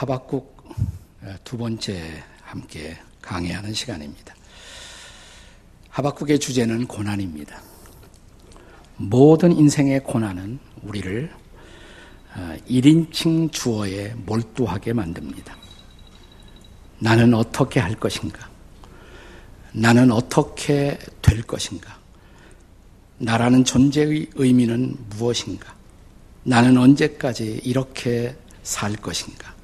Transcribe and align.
하박국 0.00 0.56
두 1.44 1.58
번째 1.58 2.24
함께 2.40 2.96
강의하는 3.20 3.74
시간입니다. 3.74 4.34
하박국의 5.90 6.38
주제는 6.38 6.86
고난입니다. 6.86 7.60
모든 8.96 9.52
인생의 9.52 10.02
고난은 10.02 10.58
우리를 10.84 11.30
1인칭 12.66 13.48
어, 13.48 13.50
주어에 13.50 14.14
몰두하게 14.24 14.94
만듭니다. 14.94 15.54
나는 16.98 17.34
어떻게 17.34 17.78
할 17.78 17.94
것인가? 17.94 18.48
나는 19.72 20.12
어떻게 20.12 20.98
될 21.20 21.42
것인가? 21.42 21.98
나라는 23.18 23.66
존재의 23.66 24.30
의미는 24.34 24.96
무엇인가? 25.10 25.74
나는 26.42 26.78
언제까지 26.78 27.60
이렇게 27.64 28.34
살 28.62 28.96
것인가? 28.96 29.59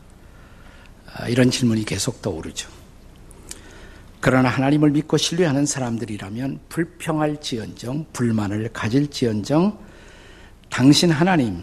아, 1.19 1.29
이런 1.29 1.51
질문이 1.51 1.85
계속 1.85 2.21
떠오르죠. 2.21 2.69
그러나 4.21 4.49
하나님을 4.49 4.91
믿고 4.91 5.17
신뢰하는 5.17 5.67
사람들이라면 5.67 6.61
불평할지언정, 6.69 8.07
불만을 8.13 8.71
가질지언정, 8.73 9.79
당신 10.69 11.11
하나님, 11.11 11.63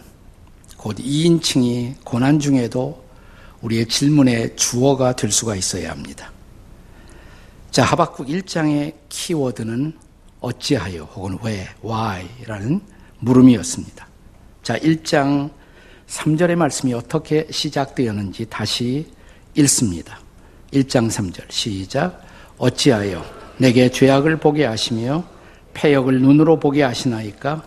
곧 0.76 0.96
2인칭이 0.96 1.96
고난 2.04 2.38
중에도 2.38 3.04
우리의 3.60 3.86
질문의 3.86 4.56
주어가 4.56 5.14
될 5.14 5.30
수가 5.30 5.54
있어야 5.56 5.90
합니다. 5.90 6.32
자, 7.70 7.84
하박국 7.84 8.28
1장의 8.28 8.94
키워드는 9.08 9.92
어찌하여 10.40 11.04
혹은 11.04 11.38
왜, 11.42 11.68
why라는 11.84 12.80
물음이었습니다. 13.20 14.06
자, 14.62 14.78
1장 14.78 15.50
3절의 16.06 16.56
말씀이 16.56 16.92
어떻게 16.92 17.46
시작되었는지 17.50 18.46
다시 18.46 19.10
읽습니다. 19.56 20.18
1장 20.72 21.08
3절 21.08 21.50
시작 21.50 22.22
어찌하여 22.58 23.24
내게 23.58 23.90
죄악을 23.90 24.38
보게 24.38 24.64
하시며 24.64 25.24
폐역을 25.74 26.20
눈으로 26.20 26.58
보게 26.58 26.82
하시나이까 26.82 27.62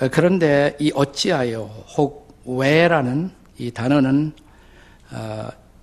어, 0.00 0.08
그런데 0.10 0.76
이 0.78 0.92
어찌하여 0.94 1.62
혹 1.96 2.28
왜라는 2.44 3.30
이 3.58 3.70
단어는 3.70 4.32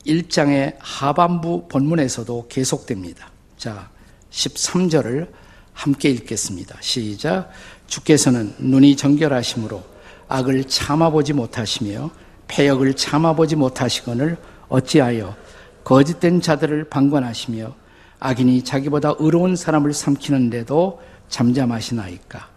1장의 0.05 0.73
어, 0.73 0.77
하반부 0.79 1.67
본문에서도 1.67 2.47
계속됩니다. 2.47 3.29
자, 3.57 3.89
13절을 4.31 5.29
함께 5.73 6.09
읽겠습니다. 6.09 6.77
시작. 6.81 7.49
주께서는 7.87 8.55
눈이 8.57 8.95
정결하심으로 8.95 9.83
악을 10.27 10.63
참아보지 10.63 11.33
못하시며 11.33 12.09
폐역을 12.47 12.95
참아보지 12.95 13.55
못하시거늘 13.55 14.37
어찌하여 14.69 15.35
거짓된 15.83 16.41
자들을 16.41 16.85
방관하시며 16.89 17.75
악인이 18.19 18.63
자기보다 18.63 19.15
의로운 19.19 19.55
사람을 19.55 19.93
삼키는데도 19.93 21.01
잠잠하시나이까. 21.29 22.49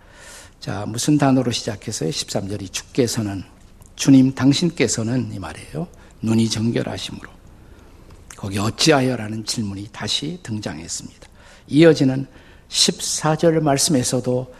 자, 0.60 0.86
무슨 0.86 1.18
단어로 1.18 1.50
시작해서요? 1.50 2.10
13절이 2.10 2.72
주께서는, 2.72 3.42
주님 3.96 4.34
당신께서는 4.34 5.32
이 5.32 5.38
말이에요. 5.38 5.86
눈이 6.22 6.48
정결하심으로. 6.48 7.30
거기 8.36 8.58
어찌하여라는 8.58 9.44
질문이 9.44 9.88
다시 9.92 10.38
등장했습니다. 10.42 11.28
이어지는 11.68 12.26
14절 12.68 13.60
말씀에서도 13.60 14.54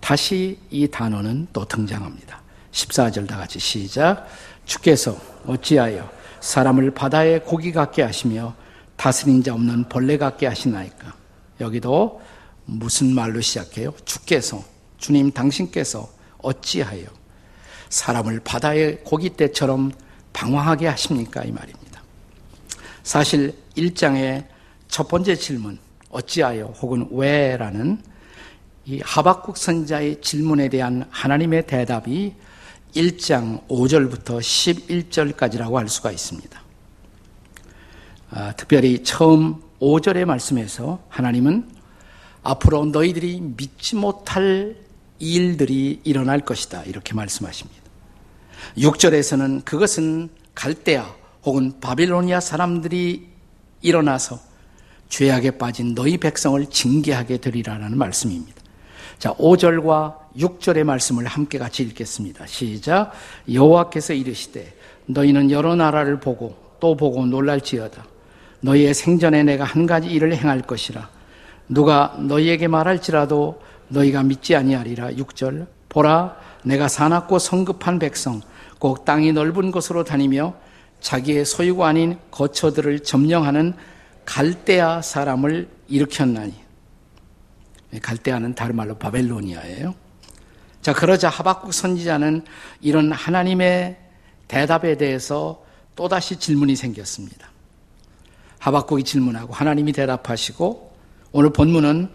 다시 0.00 0.58
이 0.70 0.88
단어는 0.88 1.48
또 1.52 1.64
등장합니다. 1.64 2.42
14절 2.72 3.28
다 3.28 3.36
같이 3.36 3.58
시작. 3.58 4.26
주께서 4.70 5.16
어찌하여 5.46 6.08
사람을 6.38 6.92
바다의 6.92 7.44
고기 7.44 7.72
같게 7.72 8.02
하시며 8.02 8.54
다스린 8.96 9.42
자 9.42 9.52
없는 9.52 9.88
벌레 9.88 10.16
같게 10.16 10.46
하시나이까. 10.46 11.12
여기도 11.60 12.22
무슨 12.66 13.12
말로 13.12 13.40
시작해요? 13.40 13.92
주께서, 14.04 14.62
주님 14.96 15.32
당신께서 15.32 16.08
어찌하여 16.38 17.06
사람을 17.88 18.40
바다의 18.44 19.00
고기떼처럼 19.02 19.90
방황하게 20.32 20.86
하십니까? 20.86 21.42
이 21.42 21.50
말입니다. 21.50 22.00
사실 23.02 23.56
1장의 23.76 24.46
첫 24.86 25.08
번째 25.08 25.34
질문, 25.34 25.78
어찌하여 26.10 26.66
혹은 26.80 27.08
왜 27.10 27.56
라는 27.56 28.00
이 28.84 29.00
하박국 29.02 29.56
선자의 29.56 30.20
질문에 30.20 30.68
대한 30.68 31.08
하나님의 31.10 31.66
대답이 31.66 32.34
1장 32.94 33.66
5절부터 33.68 34.40
11절까지라고 34.40 35.74
할 35.74 35.88
수가 35.88 36.10
있습니다. 36.10 36.62
아, 38.30 38.52
특별히 38.56 39.02
처음 39.02 39.62
5절의 39.80 40.24
말씀에서 40.24 41.02
하나님은 41.08 41.68
앞으로 42.42 42.86
너희들이 42.86 43.40
믿지 43.56 43.96
못할 43.96 44.76
일들이 45.18 46.00
일어날 46.04 46.40
것이다. 46.40 46.84
이렇게 46.84 47.14
말씀하십니다. 47.14 47.80
6절에서는 48.78 49.64
그것은 49.64 50.30
갈대아 50.54 51.14
혹은 51.44 51.80
바빌로니아 51.80 52.40
사람들이 52.40 53.28
일어나서 53.82 54.38
죄악에 55.08 55.52
빠진 55.52 55.94
너희 55.94 56.18
백성을 56.18 56.64
징계하게 56.66 57.38
되리라는 57.38 57.96
말씀입니다. 57.96 58.59
자, 59.20 59.34
5절과 59.34 60.14
6절의 60.38 60.82
말씀을 60.82 61.26
함께 61.26 61.58
같이 61.58 61.82
읽겠습니다. 61.82 62.46
시작. 62.46 63.12
여호와께서 63.52 64.14
이르시되 64.14 64.74
너희는 65.04 65.50
여러 65.50 65.76
나라를 65.76 66.20
보고 66.20 66.56
또 66.80 66.96
보고 66.96 67.26
놀랄지어다. 67.26 68.02
너희의 68.62 68.94
생전에 68.94 69.42
내가 69.42 69.64
한 69.64 69.84
가지 69.84 70.08
일을 70.08 70.34
행할 70.34 70.62
것이라. 70.62 71.10
누가 71.68 72.16
너희에게 72.18 72.66
말할지라도 72.66 73.60
너희가 73.88 74.22
믿지 74.22 74.56
아니하리라. 74.56 75.10
6절. 75.10 75.66
보라 75.90 76.36
내가 76.64 76.88
사납고 76.88 77.38
성급한 77.38 77.98
백성 77.98 78.40
꼭 78.78 79.04
땅이 79.04 79.34
넓은 79.34 79.70
곳으로 79.70 80.02
다니며 80.02 80.54
자기의 81.00 81.44
소유가 81.44 81.88
아닌 81.88 82.16
거처들을 82.30 83.00
점령하는 83.00 83.74
갈대아 84.24 85.02
사람을 85.02 85.68
일으켰나니 85.88 86.69
갈대아는 87.98 88.54
다른 88.54 88.76
말로 88.76 88.96
바벨로니아예요. 88.96 89.94
자, 90.82 90.92
그러자 90.92 91.28
하박국 91.28 91.74
선지자는 91.74 92.44
이런 92.80 93.12
하나님의 93.12 93.98
대답에 94.48 94.96
대해서 94.96 95.64
또다시 95.94 96.36
질문이 96.36 96.76
생겼습니다. 96.76 97.50
하박국이 98.58 99.04
질문하고 99.04 99.52
하나님이 99.52 99.92
대답하시고 99.92 100.96
오늘 101.32 101.52
본문은 101.52 102.10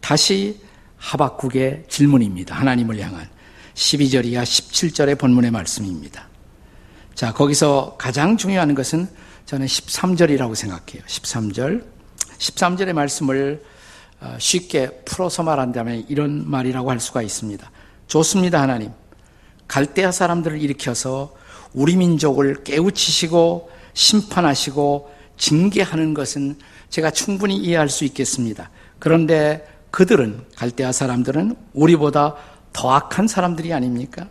다시 0.00 0.60
하박국의 0.96 1.84
질문입니다. 1.88 2.54
하나님을 2.54 2.98
향한 3.00 3.28
12절 3.74 4.24
이하 4.26 4.42
17절의 4.42 5.18
본문의 5.18 5.50
말씀입니다. 5.50 6.28
자, 7.14 7.32
거기서 7.32 7.96
가장 7.98 8.36
중요한 8.36 8.74
것은 8.74 9.08
저는 9.46 9.66
13절이라고 9.66 10.54
생각해요. 10.54 11.02
13절. 11.06 11.84
13절의 12.38 12.92
말씀을 12.92 13.62
어, 13.62 13.75
쉽게 14.38 15.02
풀어서 15.04 15.42
말한다면 15.42 16.06
이런 16.08 16.48
말이라고 16.48 16.90
할 16.90 17.00
수가 17.00 17.22
있습니다. 17.22 17.70
좋습니다, 18.06 18.60
하나님. 18.60 18.90
갈대아 19.68 20.12
사람들을 20.12 20.60
일으켜서 20.60 21.34
우리 21.74 21.96
민족을 21.96 22.64
깨우치시고 22.64 23.70
심판하시고 23.92 25.12
징계하는 25.36 26.14
것은 26.14 26.56
제가 26.88 27.10
충분히 27.10 27.56
이해할 27.56 27.88
수 27.88 28.04
있겠습니다. 28.04 28.70
그런데 28.98 29.66
그들은, 29.90 30.44
갈대아 30.56 30.92
사람들은 30.92 31.56
우리보다 31.72 32.36
더 32.72 32.92
악한 32.92 33.28
사람들이 33.28 33.72
아닙니까? 33.72 34.28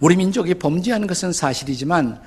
우리 0.00 0.16
민족이 0.16 0.54
범죄하는 0.54 1.06
것은 1.06 1.32
사실이지만 1.32 2.20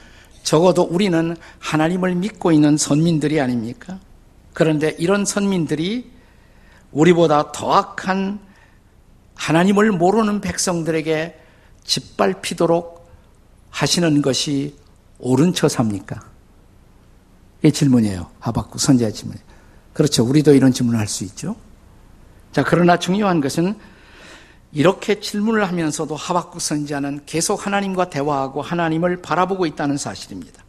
적어도 0.43 0.83
우리는 0.83 1.35
하나님을 1.59 2.15
믿고 2.15 2.51
있는 2.51 2.77
선민들이 2.77 3.41
아닙니까? 3.41 3.99
그런데 4.53 4.95
이런 4.97 5.25
선민들이 5.25 6.11
우리보다 6.91 7.51
더 7.51 7.73
악한 7.73 8.39
하나님을 9.35 9.91
모르는 9.91 10.41
백성들에게 10.41 11.39
짓밟히도록 11.83 13.09
하시는 13.69 14.21
것이 14.21 14.75
옳은 15.19 15.53
처사입니까? 15.53 16.19
이 17.63 17.71
질문이에요. 17.71 18.29
하박국 18.39 18.79
선지자 18.79 19.11
질문. 19.11 19.37
그렇죠. 19.93 20.23
우리도 20.23 20.53
이런 20.53 20.71
질문을 20.71 20.99
할 20.99 21.07
수 21.07 21.23
있죠. 21.25 21.55
자, 22.51 22.63
그러나 22.63 22.97
중요한 22.97 23.41
것은 23.41 23.75
이렇게 24.71 25.19
질문을 25.19 25.67
하면서도 25.67 26.15
하박국 26.15 26.61
선지자는 26.61 27.21
계속 27.25 27.65
하나님과 27.65 28.09
대화하고 28.09 28.61
하나님을 28.61 29.21
바라보고 29.21 29.65
있다는 29.65 29.97
사실입니다. 29.97 30.63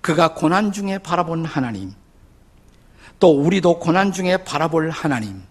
그가 0.00 0.34
고난 0.34 0.72
중에 0.72 0.98
바라본 0.98 1.44
하나님, 1.44 1.92
또 3.18 3.30
우리도 3.30 3.78
고난 3.78 4.12
중에 4.12 4.38
바라볼 4.38 4.90
하나님, 4.90 5.42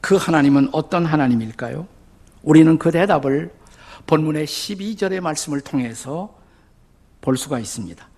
그 0.00 0.16
하나님은 0.16 0.70
어떤 0.72 1.04
하나님일까요? 1.04 1.86
우리는 2.42 2.78
그 2.78 2.90
대답을 2.90 3.50
본문의 4.06 4.46
12절의 4.46 5.20
말씀을 5.20 5.60
통해서 5.60 6.34
볼 7.20 7.36
수가 7.36 7.58
있습니다. 7.58 8.08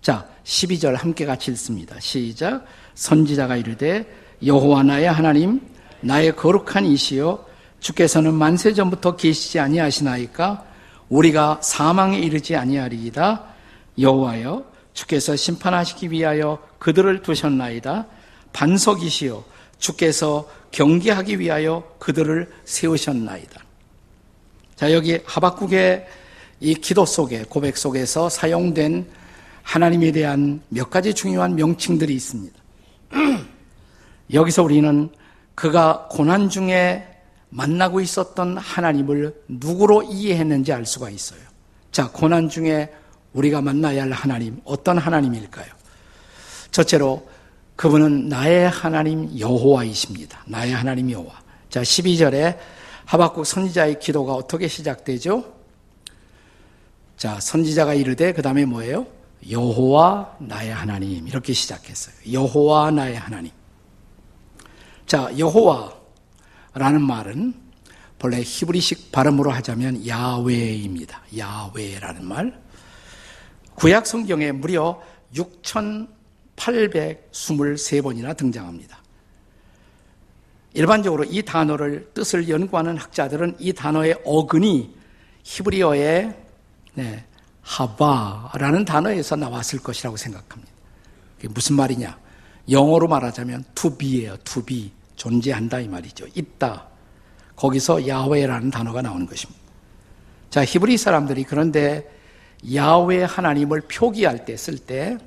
자, 0.00 0.26
12절 0.44 0.96
함께 0.96 1.24
같이 1.24 1.50
읽습니다. 1.52 1.98
시작. 2.00 2.64
선지자가 2.94 3.56
이르되 3.56 4.06
여호와 4.44 4.82
나의 4.82 5.10
하나님 5.10 5.60
나의 6.00 6.36
거룩한 6.36 6.84
이시여 6.84 7.46
주께서는 7.80 8.34
만세 8.34 8.72
전부터 8.72 9.16
계시지 9.16 9.58
아니하시나이까 9.58 10.64
우리가 11.08 11.58
사망에 11.62 12.18
이르지 12.18 12.56
아니하리이다 12.56 13.44
여호와여 13.98 14.64
주께서 14.92 15.36
심판하시기 15.36 16.10
위하여 16.10 16.58
그들을 16.78 17.22
두셨나이다 17.22 18.06
반석이시여 18.58 19.44
주께서 19.78 20.50
경계하기 20.72 21.38
위하여 21.38 21.84
그들을 22.00 22.50
세우셨나이다 22.64 23.64
자 24.74 24.92
여기 24.92 25.20
하박국의 25.24 26.06
이 26.60 26.74
기도 26.74 27.06
속에 27.06 27.44
고백 27.48 27.76
속에서 27.76 28.28
사용된 28.28 29.06
하나님에 29.62 30.10
대한 30.10 30.60
몇 30.70 30.90
가지 30.90 31.14
중요한 31.14 31.54
명칭들이 31.54 32.12
있습니다. 32.14 32.58
여기서 34.32 34.64
우리는 34.64 35.10
그가 35.54 36.08
고난 36.10 36.48
중에 36.48 37.06
만나고 37.50 38.00
있었던 38.00 38.56
하나님을 38.56 39.34
누구로 39.46 40.04
이해했는지 40.04 40.72
알 40.72 40.84
수가 40.84 41.10
있어요. 41.10 41.40
자, 41.92 42.10
고난 42.10 42.48
중에 42.48 42.92
우리가 43.34 43.60
만나야 43.60 44.02
할 44.02 44.12
하나님, 44.12 44.60
어떤 44.64 44.98
하나님일까요? 44.98 45.66
첫째로, 46.70 47.28
그분은 47.78 48.28
나의 48.28 48.68
하나님 48.68 49.38
여호와이십니다. 49.38 50.42
나의 50.46 50.72
하나님 50.72 51.12
여호와. 51.12 51.32
자, 51.70 51.80
12절에 51.80 52.58
하박국 53.04 53.46
선지자의 53.46 54.00
기도가 54.00 54.32
어떻게 54.34 54.66
시작되죠? 54.66 55.44
자, 57.16 57.38
선지자가 57.38 57.94
이르되 57.94 58.32
그 58.32 58.42
다음에 58.42 58.64
뭐예요? 58.64 59.06
여호와 59.48 60.38
나의 60.40 60.74
하나님 60.74 61.28
이렇게 61.28 61.52
시작했어요. 61.52 62.16
여호와 62.32 62.90
나의 62.90 63.16
하나님. 63.16 63.52
자, 65.06 65.30
여호와라는 65.38 67.00
말은 67.00 67.54
본래 68.18 68.42
히브리식 68.42 69.12
발음으로 69.12 69.52
하자면 69.52 70.04
야외입니다. 70.04 71.22
야외라는 71.36 72.24
말. 72.24 72.60
구약 73.76 74.08
성경에 74.08 74.50
무려 74.50 75.00
6,823번이나 76.58 78.36
등장합니다. 78.36 78.98
일반적으로 80.74 81.24
이 81.24 81.42
단어를 81.42 82.10
뜻을 82.14 82.48
연구하는 82.48 82.96
학자들은 82.96 83.56
이 83.58 83.72
단어의 83.72 84.20
어근이 84.24 84.94
히브리어의 85.42 86.36
네, 86.94 87.24
하바라는 87.62 88.84
단어에서 88.84 89.36
나왔을 89.36 89.78
것이라고 89.78 90.16
생각합니다. 90.16 90.72
그게 91.36 91.48
무슨 91.48 91.76
말이냐? 91.76 92.18
영어로 92.70 93.08
말하자면 93.08 93.64
to 93.74 93.96
be예요. 93.96 94.36
to 94.44 94.62
be. 94.62 94.92
존재한다 95.16 95.80
이 95.80 95.88
말이죠. 95.88 96.26
있다. 96.34 96.86
거기서 97.56 98.06
야훼라는 98.06 98.70
단어가 98.70 99.02
나오는 99.02 99.26
것입니다. 99.26 99.60
자, 100.50 100.64
히브리 100.64 100.96
사람들이 100.96 101.44
그런데 101.44 102.08
야훼 102.74 103.24
하나님을 103.24 103.82
표기할 103.82 104.44
때 104.44 104.54
쓸 104.56 104.78
때, 104.78 105.18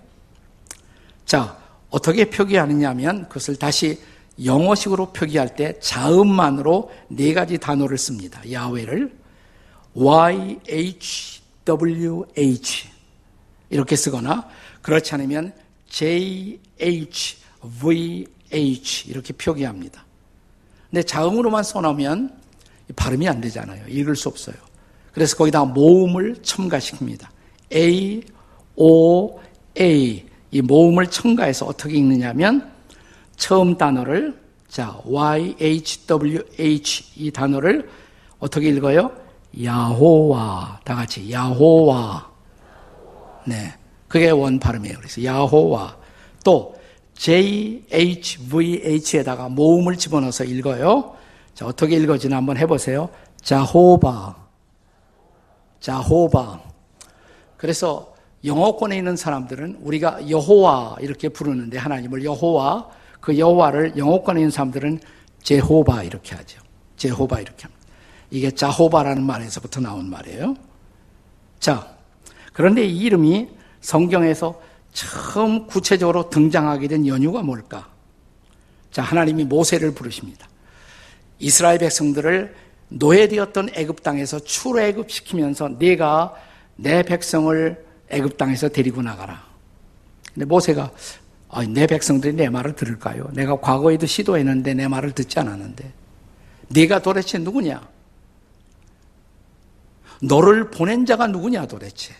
자, 1.32 1.58
어떻게 1.90 2.30
표기하느냐 2.30 2.90
하면 2.90 3.30
그것을 3.30 3.56
다시 3.56 4.02
영어식으로 4.44 5.14
표기할 5.14 5.56
때 5.56 5.80
자음만으로 5.80 6.92
네 7.08 7.34
가지 7.34 7.58
단어를 7.58 7.98
씁니다. 7.98 8.42
야훼를 8.52 9.18
YH 9.94 11.42
WH 11.66 12.90
이렇게 13.70 13.96
쓰거나 13.96 14.50
그렇지 14.82 15.16
않으면 15.16 15.54
JH, 15.88 17.38
VH 17.80 19.10
이렇게 19.10 19.32
표기합니다. 19.32 20.06
근데 20.90 21.02
자음으로만 21.02 21.64
써놓으면 21.64 22.38
발음이 22.98 23.30
안 23.30 23.40
되잖아요. 23.40 23.88
읽을 23.88 24.18
수 24.18 24.28
없어요. 24.28 24.58
그래서 25.14 25.38
거기다 25.38 25.64
모음을 25.64 26.42
첨가시킵니다. 26.42 27.30
A, 27.72 28.22
O, 28.76 29.40
A 29.80 30.31
이 30.52 30.62
모음을 30.62 31.08
첨가해서 31.08 31.66
어떻게 31.66 31.96
읽느냐면 31.96 32.72
처음 33.38 33.78
단어를 33.78 34.40
자 34.68 35.00
Y, 35.06 35.56
H, 35.60 36.06
W, 36.08 36.44
H 36.60 37.14
이 37.16 37.32
단어를 37.32 37.90
어떻게 38.40 38.70
읽어요? 38.70 39.12
야호와 39.64 40.82
다 40.84 40.96
같이 40.96 41.32
야호와 41.32 42.30
네 43.48 43.74
그게 44.08 44.30
원 44.30 44.60
발음이에요. 44.60 44.98
그래서 44.98 45.24
야호와 45.24 45.98
또 46.44 46.76
JHVH에다가 47.16 48.30
모음을 49.50 49.96
집어넣어서 49.98 50.44
읽어요. 50.44 51.16
자 51.54 51.66
어떻게 51.66 51.96
읽어지나 51.98 52.38
한번 52.38 52.58
해보세요. 52.58 53.10
자호바 53.42 54.36
자호바 55.80 56.62
그래서 57.58 58.14
영어권에 58.44 58.98
있는 58.98 59.16
사람들은 59.16 59.80
우리가 59.82 60.30
여호와 60.30 60.98
이렇게 61.00 61.30
부르는데 61.30 61.78
하나님을 61.78 62.24
여호와 62.24 62.90
그 63.20 63.38
여호와를 63.38 63.98
영어권에 63.98 64.40
있는 64.40 64.52
사람들은 64.52 65.00
제호바 65.44 66.04
이렇게 66.04 66.36
하죠. 66.36 66.60
제호바 66.98 67.40
이렇게 67.40 67.64
합니다. 67.64 67.82
이게 68.32 68.50
자호바라는 68.50 69.24
말에서부터 69.24 69.82
나온 69.82 70.10
말이에요. 70.10 70.56
자, 71.60 71.96
그런데 72.54 72.86
이 72.86 72.98
이름이 73.02 73.50
성경에서 73.82 74.62
처음 74.94 75.68
구체적으로 75.68 76.30
등장하게 76.30 76.88
된 76.88 77.08
연유가 77.08 77.42
뭘까? 77.44 77.90
자, 78.92 79.02
하나님이 79.02 79.46
모세를 79.46 79.94
부르십니다. 79.94 80.48
이스라엘 81.40 81.80
백성들을 81.80 82.56
노예되었던 82.90 83.70
애굽 83.74 84.04
땅에서 84.04 84.40
출애굽 84.40 85.10
시키면서 85.10 85.70
네가 85.80 86.34
내 86.76 87.04
백성을 87.04 87.86
애굽 88.12 88.38
땅에서 88.38 88.70
데리고 88.70 89.02
나가라. 89.02 89.44
근데 90.34 90.46
모세가 90.46 90.92
아, 91.50 91.64
내 91.64 91.86
백성들이 91.86 92.34
내 92.34 92.50
말을 92.50 92.76
들을까요? 92.76 93.30
내가 93.34 93.60
과거에도 93.60 94.06
시도했는데 94.06 94.74
내 94.74 94.88
말을 94.88 95.12
듣지 95.12 95.40
않았는데 95.40 95.92
네가 96.70 97.02
도대체 97.02 97.38
누구냐? 97.38 97.86
너를 100.22 100.70
보낸 100.72 101.06
자가 101.06 101.28
누구냐 101.28 101.68
도대체? 101.68 102.14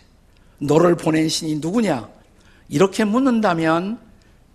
너를 0.58 0.96
보낸 0.96 1.30
신이 1.30 1.56
누구냐? 1.56 2.10
이렇게 2.68 3.04
묻는다면 3.04 4.00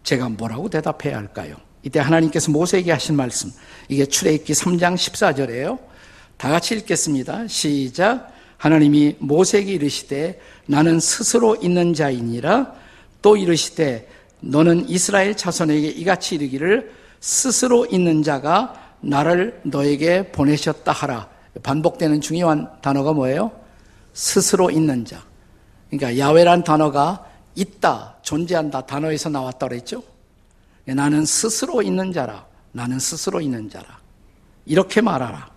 제가 0.02 0.28
뭐라고 0.28 0.68
대답해야 0.68 1.16
할까요? 1.16 1.56
이때 1.82 2.00
하나님께서 2.00 2.50
모세에게 2.50 2.92
하신 2.92 3.16
말씀, 3.16 3.52
이게 3.88 4.06
출애굽기 4.06 4.52
3장 4.52 4.94
14절이에요. 4.94 5.78
다 6.36 6.50
같이 6.50 6.74
읽겠습니다. 6.74 7.46
시작. 7.46 8.32
하나님이 8.56 9.16
모세에게 9.18 9.72
이르시되 9.72 10.40
나는 10.66 10.98
스스로 11.00 11.56
있는 11.56 11.94
자이니라 11.94 12.72
또 13.22 13.36
이르시되 13.36 14.08
너는 14.40 14.88
이스라엘 14.88 15.36
자손에게 15.36 15.88
이같이 15.88 16.36
이르기를 16.36 16.92
스스로 17.20 17.86
있는 17.86 18.22
자가 18.22 18.94
나를 19.00 19.60
너에게 19.64 20.30
보내셨다 20.32 20.92
하라. 20.92 21.28
반복되는 21.62 22.20
중요한 22.20 22.70
단어가 22.82 23.12
뭐예요? 23.12 23.50
스스로 24.12 24.70
있는 24.70 25.04
자. 25.04 25.22
그러니까 25.90 26.18
야외란 26.18 26.64
단어가 26.64 27.24
있다, 27.54 28.16
존재한다 28.22 28.86
단어에서 28.86 29.28
나왔다 29.30 29.68
그랬죠? 29.68 30.02
나는 30.84 31.24
스스로 31.24 31.82
있는 31.82 32.12
자라. 32.12 32.46
나는 32.72 32.98
스스로 32.98 33.40
있는 33.40 33.70
자라. 33.70 33.98
이렇게 34.66 35.00
말하라. 35.00 35.50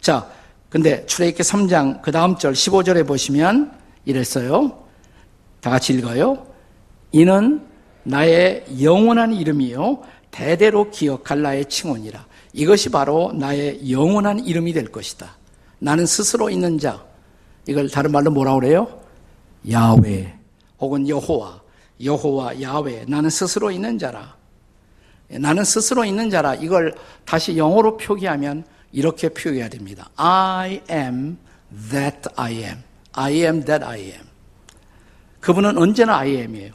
자, 0.00 0.28
근데 0.68 1.06
출애굽기 1.06 1.42
3장 1.42 2.02
그 2.02 2.12
다음 2.12 2.36
절 2.36 2.52
15절에 2.52 3.06
보시면 3.06 3.72
이랬어요. 4.04 4.84
다 5.60 5.70
같이 5.70 5.94
읽어요. 5.94 6.46
이는 7.12 7.66
나의 8.04 8.64
영원한 8.82 9.32
이름이요 9.32 10.02
대대로 10.30 10.90
기억할 10.90 11.42
나의 11.42 11.66
칭원이라. 11.66 12.26
이것이 12.52 12.90
바로 12.90 13.32
나의 13.32 13.90
영원한 13.90 14.44
이름이 14.44 14.72
될 14.72 14.86
것이다. 14.86 15.36
나는 15.78 16.06
스스로 16.06 16.50
있는 16.50 16.78
자. 16.78 17.04
이걸 17.66 17.88
다른 17.88 18.12
말로 18.12 18.30
뭐라고 18.30 18.60
그래요? 18.60 19.00
야외 19.70 20.34
혹은 20.80 21.08
여호와, 21.08 21.60
여호와, 22.02 22.62
야외. 22.62 23.04
나는 23.08 23.30
스스로 23.30 23.70
있는 23.70 23.98
자라. 23.98 24.36
나는 25.28 25.64
스스로 25.64 26.04
있는 26.04 26.30
자라. 26.30 26.54
이걸 26.54 26.94
다시 27.24 27.56
영어로 27.56 27.96
표기하면 27.96 28.64
이렇게 28.92 29.28
표기해야 29.28 29.68
됩니다. 29.68 30.10
I 30.16 30.80
am 30.90 31.38
that 31.90 32.28
I 32.36 32.54
am. 32.54 32.78
I 33.12 33.34
am 33.34 33.64
that 33.64 33.84
I 33.84 34.00
am. 34.00 34.26
그분은 35.40 35.78
언제나 35.78 36.18
I 36.18 36.36
am이에요. 36.36 36.72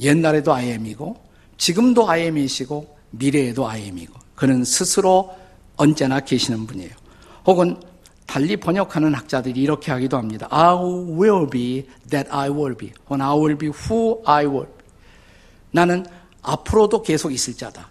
옛날에도 0.00 0.52
I 0.52 0.68
am이고, 0.68 1.16
지금도 1.56 2.08
I 2.08 2.22
am이시고, 2.22 2.96
미래에도 3.10 3.68
I 3.68 3.82
am이고. 3.82 4.14
그는 4.34 4.64
스스로 4.64 5.34
언제나 5.76 6.20
계시는 6.20 6.66
분이에요. 6.66 6.90
혹은 7.46 7.80
달리 8.26 8.56
번역하는 8.56 9.14
학자들이 9.14 9.60
이렇게 9.60 9.92
하기도 9.92 10.16
합니다. 10.18 10.48
I 10.50 10.74
will 10.74 11.48
be 11.48 11.86
that 12.10 12.28
I 12.30 12.50
will 12.50 12.76
be. 12.76 12.92
혹은 13.04 13.20
I 13.22 13.34
will 13.34 13.56
be 13.56 13.70
who 13.70 14.22
I 14.26 14.44
will 14.46 14.66
be. 14.66 14.86
나는 15.70 16.04
앞으로도 16.42 17.02
계속 17.02 17.32
있을 17.32 17.54
자다. 17.54 17.88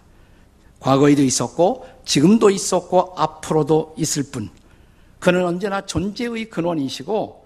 과거에도 0.86 1.20
있었고, 1.20 1.84
지금도 2.04 2.48
있었고, 2.48 3.14
앞으로도 3.16 3.96
있을 3.98 4.22
뿐. 4.30 4.48
그는 5.18 5.44
언제나 5.44 5.84
존재의 5.84 6.48
근원이시고, 6.48 7.44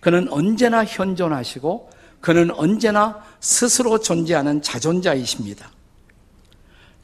그는 0.00 0.30
언제나 0.30 0.84
현존하시고, 0.84 1.88
그는 2.20 2.50
언제나 2.50 3.22
스스로 3.40 3.98
존재하는 3.98 4.60
자존자이십니다. 4.60 5.70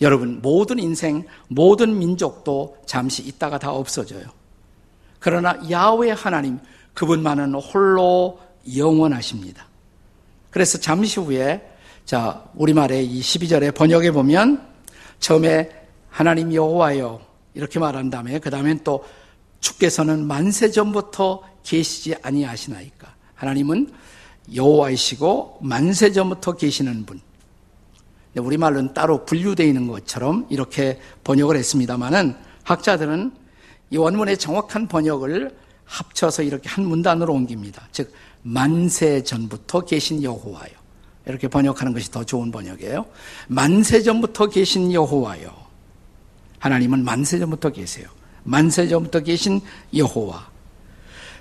여러분, 0.02 0.43
모든 0.43 0.79
인생, 0.79 1.25
모든 1.49 1.99
민족도 1.99 2.76
잠시 2.85 3.23
있다가 3.23 3.59
다 3.59 3.73
없어져요. 3.73 4.26
그러나 5.21 5.59
야외 5.71 6.11
하나님, 6.11 6.59
그분만은 6.93 7.55
홀로 7.55 8.38
영원하십니다. 8.76 9.64
그래서 10.50 10.76
잠시 10.76 11.19
후에, 11.19 11.67
자, 12.05 12.45
우리말의 12.57 13.07
이 13.07 13.23
12절에 13.23 13.75
번역해 13.75 14.12
보면, 14.12 14.72
처음에 15.23 15.71
하나님 16.11 16.52
여호와여, 16.52 17.21
이렇게 17.55 17.79
말한 17.79 18.11
다음에, 18.11 18.38
그 18.41 18.50
다음엔 18.50 18.81
또 18.83 19.05
주께서는 19.61 20.26
만세 20.26 20.71
전부터 20.71 21.43
계시지 21.62 22.17
아니하시나이까. 22.23 23.14
하나님은 23.35 23.93
여호와이시고 24.52 25.61
만세 25.62 26.11
전부터 26.11 26.57
계시는 26.57 27.07
분. 27.07 27.21
우리 28.37 28.57
말로는 28.57 28.95
따로 28.95 29.25
분류되어 29.25 29.64
있는 29.64 29.87
것처럼 29.87 30.47
이렇게 30.50 30.99
번역을 31.23 31.57
했습니다만은 31.57 32.35
학자들은 32.64 33.33
이 33.91 33.97
원문의 33.97 34.38
정확한 34.38 34.88
번역을 34.88 35.57
합쳐서 35.85 36.43
이렇게 36.43 36.69
한 36.69 36.85
문단으로 36.85 37.33
옮깁니다. 37.33 37.87
즉 37.93 38.12
만세 38.43 39.23
전부터 39.23 39.83
계신 39.83 40.23
여호와요. 40.23 40.82
이렇게 41.26 41.49
번역하는 41.49 41.93
것이 41.93 42.11
더 42.11 42.25
좋은 42.25 42.50
번역이에요. 42.50 43.07
만세 43.49 44.02
전부터 44.02 44.49
계신 44.49 44.93
여호와요. 44.93 45.50
하나님은 46.59 47.05
만세 47.05 47.38
전부터 47.38 47.71
계세요. 47.71 48.09
만세 48.45 48.88
전부터 48.88 49.21
계신 49.21 49.61
여호와. 49.95 50.50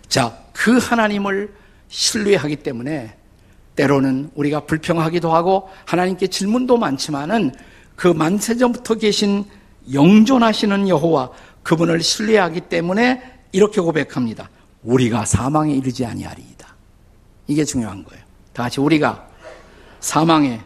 자, 0.08 0.38
그 0.54 0.78
하나님을 0.78 1.54
신뢰하기 1.88 2.58
때문에 2.58 3.16
때로는 3.76 4.32
우리가 4.36 4.62
불평하기도 4.66 5.34
하고 5.34 5.70
하나님께 5.86 6.28
질문도 6.28 6.78
많지만은 6.78 7.54
그 7.96 8.08
만세전부터 8.08 8.96
계신 8.96 9.46
영존하시는 9.94 10.88
여호와 10.88 11.32
그분을 11.64 12.02
신뢰하기 12.02 12.62
때문에 12.62 13.22
이렇게 13.52 13.82
고백합니다. 13.82 14.50
우리가 14.84 15.26
사망에 15.26 15.74
이르지 15.74 16.06
아니하리이다. 16.06 16.76
이게 17.48 17.64
중요한 17.64 18.04
거예요. 18.04 18.24
다 18.54 18.64
같이 18.64 18.80
우리가 18.80 19.28
사망에 20.02 20.62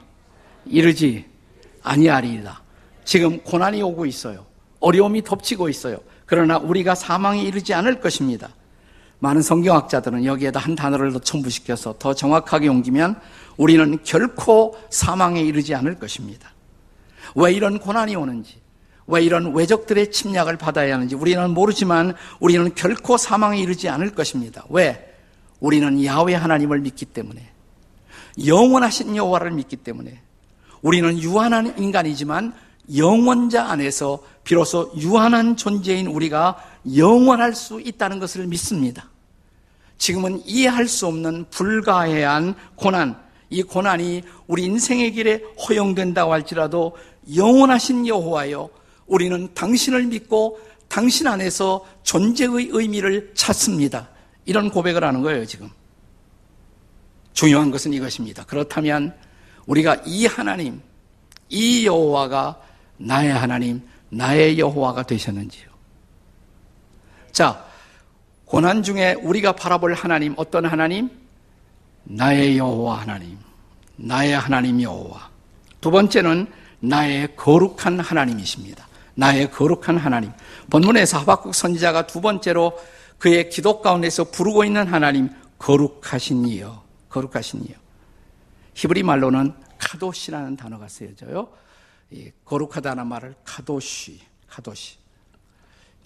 이르지 0.65 1.25
아니하리이다. 1.83 2.61
지금 3.03 3.39
고난이 3.41 3.81
오고 3.83 4.07
있어요. 4.07 4.45
어려움이 4.79 5.23
덮치고 5.23 5.69
있어요. 5.69 5.97
그러나 6.25 6.57
우리가 6.57 6.95
사망에 6.95 7.41
이르지 7.43 7.73
않을 7.73 8.01
것입니다. 8.01 8.49
많은 9.19 9.41
성경학자들은 9.41 10.25
여기에다 10.25 10.59
한 10.59 10.75
단어를 10.75 11.13
더 11.13 11.19
첨부시켜서 11.19 11.95
더 11.99 12.13
정확하게 12.13 12.67
옮기면 12.67 13.19
우리는 13.57 13.99
결코 14.03 14.77
사망에 14.89 15.41
이르지 15.41 15.75
않을 15.75 15.99
것입니다. 15.99 16.51
왜 17.35 17.53
이런 17.53 17.79
고난이 17.79 18.15
오는지, 18.15 18.59
왜 19.07 19.23
이런 19.23 19.53
외적들의 19.53 20.11
침략을 20.11 20.57
받아야 20.57 20.95
하는지 20.95 21.15
우리는 21.15 21.49
모르지만 21.51 22.15
우리는 22.39 22.73
결코 22.75 23.17
사망에 23.17 23.59
이르지 23.59 23.87
않을 23.89 24.11
것입니다. 24.11 24.63
왜? 24.69 25.13
우리는 25.59 26.03
야외 26.03 26.33
하나님을 26.35 26.79
믿기 26.79 27.05
때문에 27.05 27.54
영원하신 28.43 29.15
여호와를 29.15 29.51
믿기 29.51 29.75
때문에 29.75 30.21
우리는 30.81 31.21
유한한 31.21 31.77
인간이지만 31.77 32.53
영원자 32.95 33.65
안에서 33.65 34.21
비로소 34.43 34.91
유한한 34.97 35.57
존재인 35.57 36.07
우리가 36.07 36.57
영원할 36.95 37.55
수 37.55 37.81
있다는 37.81 38.19
것을 38.19 38.45
믿습니다. 38.47 39.09
지금은 39.97 40.41
이해할 40.45 40.87
수 40.87 41.07
없는 41.07 41.45
불가해한 41.49 42.55
고난, 42.75 43.17
이 43.49 43.63
고난이 43.63 44.23
우리 44.47 44.63
인생의 44.65 45.13
길에 45.13 45.41
허용된다고 45.67 46.31
할지라도 46.31 46.95
영원하신 47.35 48.05
여호와여, 48.05 48.69
우리는 49.07 49.49
당신을 49.53 50.03
믿고 50.05 50.59
당신 50.87 51.27
안에서 51.27 51.85
존재의 52.03 52.69
의미를 52.71 53.31
찾습니다. 53.33 54.09
이런 54.45 54.69
고백을 54.69 55.03
하는 55.03 55.21
거예요, 55.21 55.45
지금. 55.45 55.69
중요한 57.35 57.69
것은 57.69 57.93
이것입니다. 57.93 58.45
그렇다면 58.45 59.13
우리가 59.67 60.01
이 60.05 60.25
하나님, 60.25 60.81
이 61.49 61.85
여호와가 61.85 62.59
나의 62.97 63.31
하나님, 63.31 63.81
나의 64.09 64.57
여호와가 64.57 65.03
되셨는지요. 65.03 65.69
자, 67.31 67.65
고난 68.45 68.81
중에 68.81 69.15
우리가 69.21 69.51
바라볼 69.51 69.93
하나님 69.93 70.33
어떤 70.37 70.65
하나님? 70.65 71.09
나의 72.05 72.57
여호와 72.57 73.01
하나님. 73.01 73.37
나의 73.97 74.33
하나님 74.37 74.81
여호와. 74.81 75.29
두 75.81 75.91
번째는 75.91 76.47
나의 76.79 77.35
거룩한 77.35 77.99
하나님이십니다. 77.99 78.87
나의 79.15 79.51
거룩한 79.51 79.97
하나님. 79.97 80.31
본문에서 80.69 81.19
하박국 81.19 81.53
선지자가 81.53 82.07
두 82.07 82.21
번째로 82.21 82.79
그의 83.17 83.49
기도 83.49 83.81
가운데서 83.81 84.25
부르고 84.25 84.63
있는 84.63 84.87
하나님 84.87 85.29
거룩하신 85.57 86.45
이여. 86.45 86.84
거룩하신 87.19 87.63
이여. 87.65 87.75
히브리 88.73 89.03
말로는 89.03 89.53
카도시라는 89.77 90.57
단어가 90.57 90.89
쓰여져요. 90.89 91.47
거룩하다는 92.43 93.07
말을 93.07 93.35
카도시, 93.45 94.19
카도시. 94.49 94.97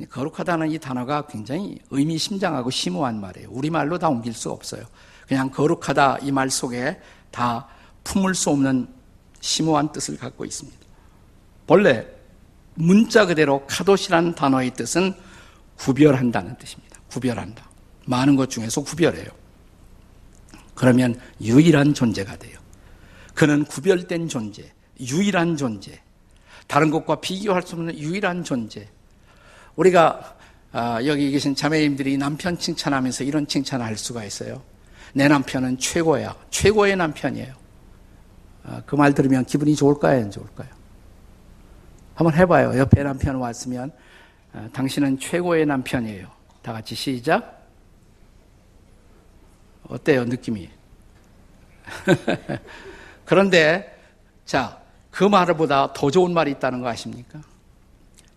거룩하다는 0.10 0.72
이 0.72 0.78
단어가 0.78 1.26
굉장히 1.26 1.80
의미심장하고 1.90 2.70
심오한 2.70 3.20
말이에요. 3.20 3.50
우리말로 3.50 3.98
다 3.98 4.08
옮길 4.08 4.34
수 4.34 4.52
없어요. 4.52 4.84
그냥 5.28 5.50
거룩하다 5.50 6.20
이 6.20 6.32
말 6.32 6.50
속에 6.50 7.02
다 7.32 7.68
품을 8.04 8.36
수 8.36 8.52
없는 8.52 8.88
심오한 9.42 9.92
뜻을 9.92 10.18
갖고 10.18 10.46
있습니다. 10.46 10.80
본래 11.68 12.08
문자 12.76 13.26
그대로 13.26 13.66
카도시라는 13.68 14.36
단어의 14.36 14.74
뜻은 14.76 15.14
구별한다는 15.76 16.58
뜻입니다. 16.58 17.00
구별한다. 17.10 17.68
많은 18.06 18.36
것 18.36 18.50
중에서 18.50 18.84
구별해요. 18.84 19.28
그러면 20.80 21.20
유일한 21.42 21.94
존재가 21.94 22.38
돼요. 22.38 22.58
그는 23.34 23.66
구별된 23.66 24.30
존재, 24.30 24.72
유일한 25.02 25.58
존재, 25.58 26.00
다른 26.68 26.90
것과 26.90 27.20
비교할 27.20 27.64
수 27.64 27.76
없는 27.76 27.98
유일한 28.00 28.46
존재. 28.46 28.88
우리가 29.76 30.38
아, 30.72 31.00
여기 31.06 31.32
계신 31.32 31.54
자매님들이 31.54 32.18
남편 32.18 32.58
칭찬하면서 32.58 33.26
이런 33.26 33.46
칭찬을 33.46 33.86
할 33.86 33.98
수가 33.98 34.24
있어요. 34.24 34.62
내 35.14 35.28
남편은 35.28 35.80
최고야. 35.80 36.34
최고의 36.50 36.96
남편이에요. 36.96 37.54
아, 38.64 38.82
그말 38.86 39.14
들으면 39.14 39.44
기분이 39.44 39.76
좋을까요? 39.76 40.22
안 40.22 40.32
좋을까요? 40.32 40.70
한번 42.16 42.34
해봐요. 42.36 42.78
옆에 42.80 43.04
남편 43.04 43.36
왔으면 43.36 43.92
아, 44.54 44.70
당신은 44.72 45.20
최고의 45.20 45.66
남편이에요. 45.66 46.28
다 46.62 46.72
같이 46.72 46.96
시작. 46.96 47.59
어때요? 49.90 50.24
느낌이? 50.26 50.70
그런데 53.26 53.96
자, 54.46 54.80
그 55.12 55.24
말보다 55.24 55.94
더 55.94 56.10
좋은 56.12 56.34
말이 56.34 56.52
있다는 56.52 56.82
거 56.82 56.88
아십니까? 56.88 57.40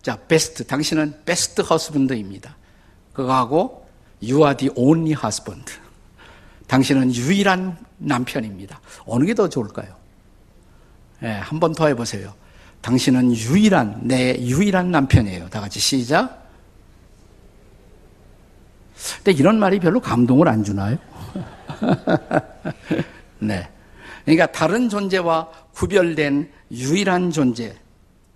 자, 0.01 0.17
베스트. 0.27 0.65
당신은 0.65 1.21
베스트 1.25 1.61
허스밴드입니다. 1.61 2.57
그거하고 3.13 3.87
you 4.21 4.43
are 4.43 4.57
the 4.57 4.73
only 4.75 5.13
husband. 5.13 5.71
당신은 6.67 7.13
유일한 7.15 7.77
남편입니다. 7.97 8.81
어느 9.05 9.25
게 9.25 9.33
더 9.33 9.47
좋을까요? 9.47 9.95
네, 11.21 11.29
예, 11.29 11.33
한번 11.33 11.73
더 11.73 11.87
해보세요. 11.87 12.33
당신은 12.81 13.33
유일한, 13.33 14.01
내 14.03 14.35
유일한 14.39 14.91
남편이에요. 14.91 15.49
다 15.49 15.61
같이 15.61 15.79
시작. 15.79 16.42
근데 19.17 19.31
이런 19.31 19.59
말이 19.59 19.79
별로 19.79 19.99
감동을 19.99 20.47
안 20.47 20.63
주나요? 20.63 20.97
네. 23.39 23.67
그러니까 24.23 24.45
다른 24.47 24.89
존재와 24.89 25.49
구별된 25.73 26.49
유일한 26.71 27.31
존재. 27.31 27.75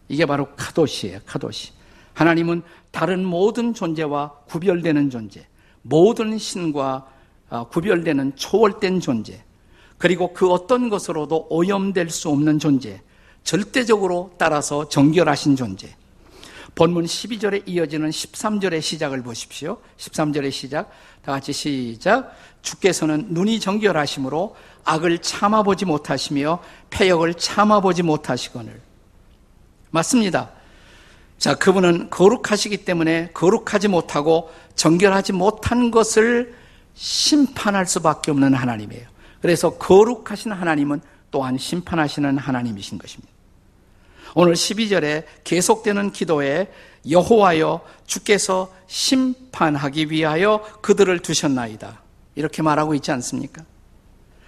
이게 0.09 0.25
바로 0.25 0.47
카도시예요. 0.55 1.19
카도시. 1.25 1.71
하나님은 2.13 2.63
다른 2.91 3.23
모든 3.23 3.73
존재와 3.73 4.31
구별되는 4.47 5.09
존재, 5.09 5.45
모든 5.83 6.37
신과 6.37 7.07
아, 7.49 7.63
구별되는 7.65 8.35
초월된 8.35 8.99
존재, 8.99 9.41
그리고 9.97 10.33
그 10.33 10.49
어떤 10.51 10.89
것으로도 10.89 11.47
오염될 11.49 12.09
수 12.09 12.29
없는 12.29 12.59
존재, 12.59 13.01
절대적으로 13.43 14.33
따라서 14.37 14.89
정결하신 14.89 15.55
존재. 15.55 15.95
본문 16.77 17.05
12절에 17.05 17.63
이어지는 17.65 18.11
13절의 18.11 18.81
시작을 18.83 19.23
보십시오. 19.23 19.79
13절의 19.97 20.51
시작. 20.51 20.91
다 21.23 21.31
같이 21.31 21.51
시작. 21.51 22.35
주께서는 22.61 23.29
눈이 23.31 23.59
정결하심으로 23.59 24.55
악을 24.85 25.17
참아보지 25.17 25.85
못하시며 25.85 26.61
폐역을 26.91 27.33
참아보지 27.33 28.03
못하시거늘. 28.03 28.79
맞습니다. 29.89 30.51
자, 31.39 31.55
그분은 31.55 32.11
거룩하시기 32.11 32.85
때문에 32.85 33.31
거룩하지 33.33 33.87
못하고 33.87 34.51
정결하지 34.75 35.33
못한 35.33 35.89
것을 35.89 36.53
심판할 36.93 37.87
수밖에 37.87 38.29
없는 38.29 38.53
하나님이에요. 38.53 39.07
그래서 39.41 39.79
거룩하신 39.79 40.51
하나님은 40.51 41.01
또한 41.31 41.57
심판하시는 41.57 42.37
하나님이신 42.37 42.99
것입니다. 42.99 43.36
오늘 44.39 44.53
12절에 44.53 45.23
계속되는 45.43 46.11
기도에 46.11 46.71
여호와여 47.09 47.81
주께서 48.05 48.71
심판하기 48.85 50.11
위하여 50.11 50.61
그들을 50.83 51.17
두셨나이다. 51.23 52.03
이렇게 52.35 52.61
말하고 52.61 52.93
있지 52.93 53.09
않습니까? 53.09 53.65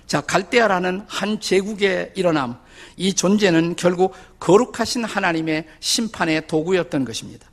자, 0.06 0.22
갈대아라는 0.22 1.06
한 1.08 1.40
제국의 1.40 2.12
일어남, 2.14 2.60
이 2.98 3.16
존재는 3.16 3.78
결국 3.78 4.14
거룩하신 4.40 5.06
하나님의 5.06 5.66
심판의 5.80 6.46
도구였던 6.46 7.04
것입니다. 7.04 7.50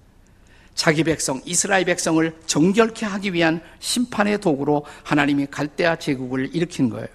자기 0.75 1.05
백성, 1.05 1.41
이스라엘 1.47 1.87
백성을 1.87 2.37
정결케 2.45 3.07
하기 3.07 3.33
위한 3.33 3.63
심판의 3.79 4.43
도구로 4.43 4.85
하나님이 5.05 5.47
갈대아 5.51 5.97
제국을 5.97 6.55
일으킨 6.55 6.91
거예요. 6.91 7.09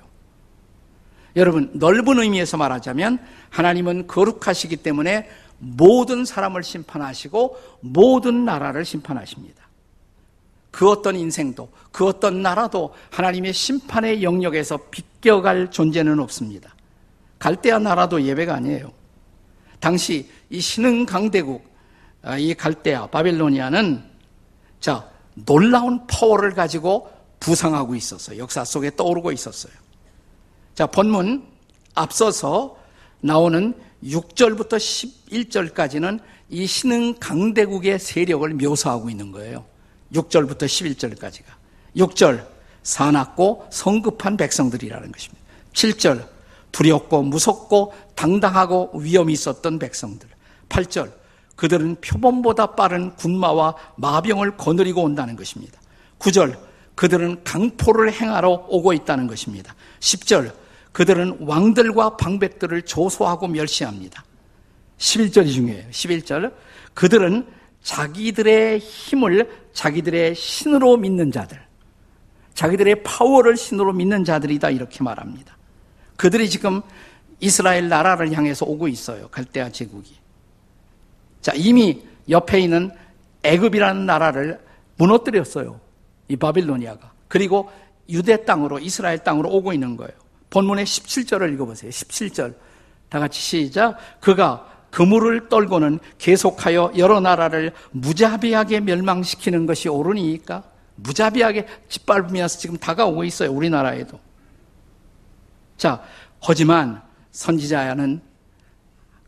여러분, 1.36 1.72
넓은 1.74 2.20
의미에서 2.20 2.58
말하자면 2.58 3.20
하나님은 3.50 4.08
거룩하시기 4.08 4.78
때문에 4.78 5.30
모든 5.58 6.26
사람을 6.26 6.64
심판하시고 6.64 7.58
모든 7.82 8.46
나라를 8.46 8.84
심판하십니다. 8.84 9.62
그 10.72 10.90
어떤 10.90 11.16
인생도 11.16 11.70
그 11.92 12.08
어떤 12.08 12.42
나라도 12.42 12.94
하나님의 13.12 13.54
심판의 13.54 14.24
영역에서 14.24 14.78
비껴갈 14.90 15.70
존재는 15.70 16.20
없습니다. 16.20 16.74
갈대아 17.40 17.80
나라도 17.80 18.22
예배가 18.22 18.56
아니에요. 18.56 18.92
당시 19.80 20.30
이 20.50 20.60
신흥 20.60 21.06
강대국 21.06 21.70
아, 22.24 22.38
이 22.38 22.54
갈대아 22.54 23.08
바빌로니아는 23.08 24.04
자 24.80 25.10
놀라운 25.34 26.06
파워를 26.08 26.54
가지고 26.54 27.12
부상하고 27.40 27.96
있었어요. 27.96 28.38
역사 28.38 28.64
속에 28.64 28.96
떠오르고 28.96 29.32
있었어요. 29.32 29.74
자 30.82 30.88
본문 30.88 31.44
앞서서 31.94 32.76
나오는 33.20 33.76
6절부터 34.04 34.80
11절까지는 35.30 36.20
이 36.50 36.66
신흥 36.66 37.20
강대국의 37.20 38.00
세력을 38.00 38.52
묘사하고 38.56 39.12
있는 39.12 39.32
거예요. 39.32 39.64
6절부터 40.12 40.64
11절까지가. 40.64 41.44
6절, 41.98 42.48
사납고 42.82 43.68
성급한 43.70 44.38
백성들이라는 44.38 45.12
것입니다. 45.12 45.44
7절, 45.74 46.28
두렵고 46.72 47.22
무섭고 47.22 47.94
당당하고 48.16 48.94
위험이 48.96 49.34
있었던 49.34 49.78
백성들. 49.78 50.28
8절, 50.70 51.14
그들은 51.58 51.98
표범보다 52.02 52.74
빠른 52.74 53.16
군마와 53.18 53.76
마병을 53.98 54.58
거느리고 54.58 55.04
온다는 55.04 55.36
것입니다. 55.36 55.80
9절, 56.18 56.58
그들은 56.96 57.44
강포를 57.44 58.12
행하러 58.14 58.66
오고 58.68 58.94
있다는 58.94 59.28
것입니다. 59.28 59.76
10절, 60.00 60.60
그들은 60.92 61.38
왕들과 61.42 62.18
방백들을 62.18 62.82
조소하고 62.84 63.48
멸시합니다. 63.48 64.24
11절이 64.98 65.52
중요해요. 65.52 65.90
11절, 65.90 66.54
그들은 66.94 67.48
자기들의 67.82 68.80
힘을 68.80 69.50
자기들의 69.74 70.36
신으로 70.36 70.98
믿는 70.98 71.32
자들, 71.32 71.60
자기들의 72.54 73.04
파워를 73.04 73.58
신으로 73.58 73.94
믿는 73.94 74.24
자들이다 74.24 74.70
이렇게 74.70 75.04
말합니다. 75.04 75.58
그들이 76.18 76.50
지금 76.50 76.82
이스라엘 77.40 77.90
나라를 77.90 78.32
향해서 78.34 78.66
오고 78.66 78.88
있어요. 78.88 79.28
갈대아 79.30 79.72
제국이. 79.72 80.16
자, 81.42 81.54
이미 81.56 82.04
옆에 82.30 82.60
있는 82.60 82.92
애굽이라는 83.44 84.06
나라를 84.06 84.60
무너뜨렸어요. 84.98 85.80
이 86.28 86.36
바빌로니아가. 86.36 87.12
그리고 87.28 87.72
유대 88.10 88.46
땅으로 88.46 88.78
이스라엘 88.78 89.24
땅으로 89.24 89.50
오고 89.50 89.74
있는 89.74 89.98
거예요. 89.98 90.14
본문의 90.52 90.86
17절을 90.86 91.52
읽어보세요. 91.54 91.90
17절. 91.90 92.54
다 93.10 93.20
같이 93.20 93.42
시작. 93.42 93.98
그가 94.20 94.68
그물을 94.92 95.50
떨고는 95.50 96.00
계속하여 96.20 96.94
여러 96.98 97.20
나라를 97.20 97.74
무자비하게 97.92 98.82
멸망시키는 98.82 99.66
것이 99.66 99.90
옳으니까 99.90 100.64
무자비하게 100.96 101.66
짓밟으면서 101.90 102.60
지금 102.60 102.78
다가오고 102.78 103.24
있어요. 103.24 103.52
우리나라에도. 103.52 104.20
자, 105.78 106.04
하지만 106.42 107.02
선지자야는 107.32 108.22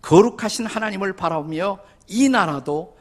거룩하신 0.02 0.66
하나님을 0.66 1.14
바라보며 1.14 1.80
이 2.08 2.28
나라도 2.28 2.98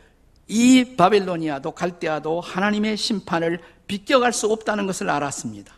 이 0.47 0.97
바벨로니아도 0.97 1.73
갈대아도 1.73 2.41
하나님의 2.41 2.97
심판을 2.97 3.61
비껴갈 3.89 4.33
수 4.33 4.51
없다는 4.51 4.87
것을 4.87 5.11
알았습니다. 5.11 5.75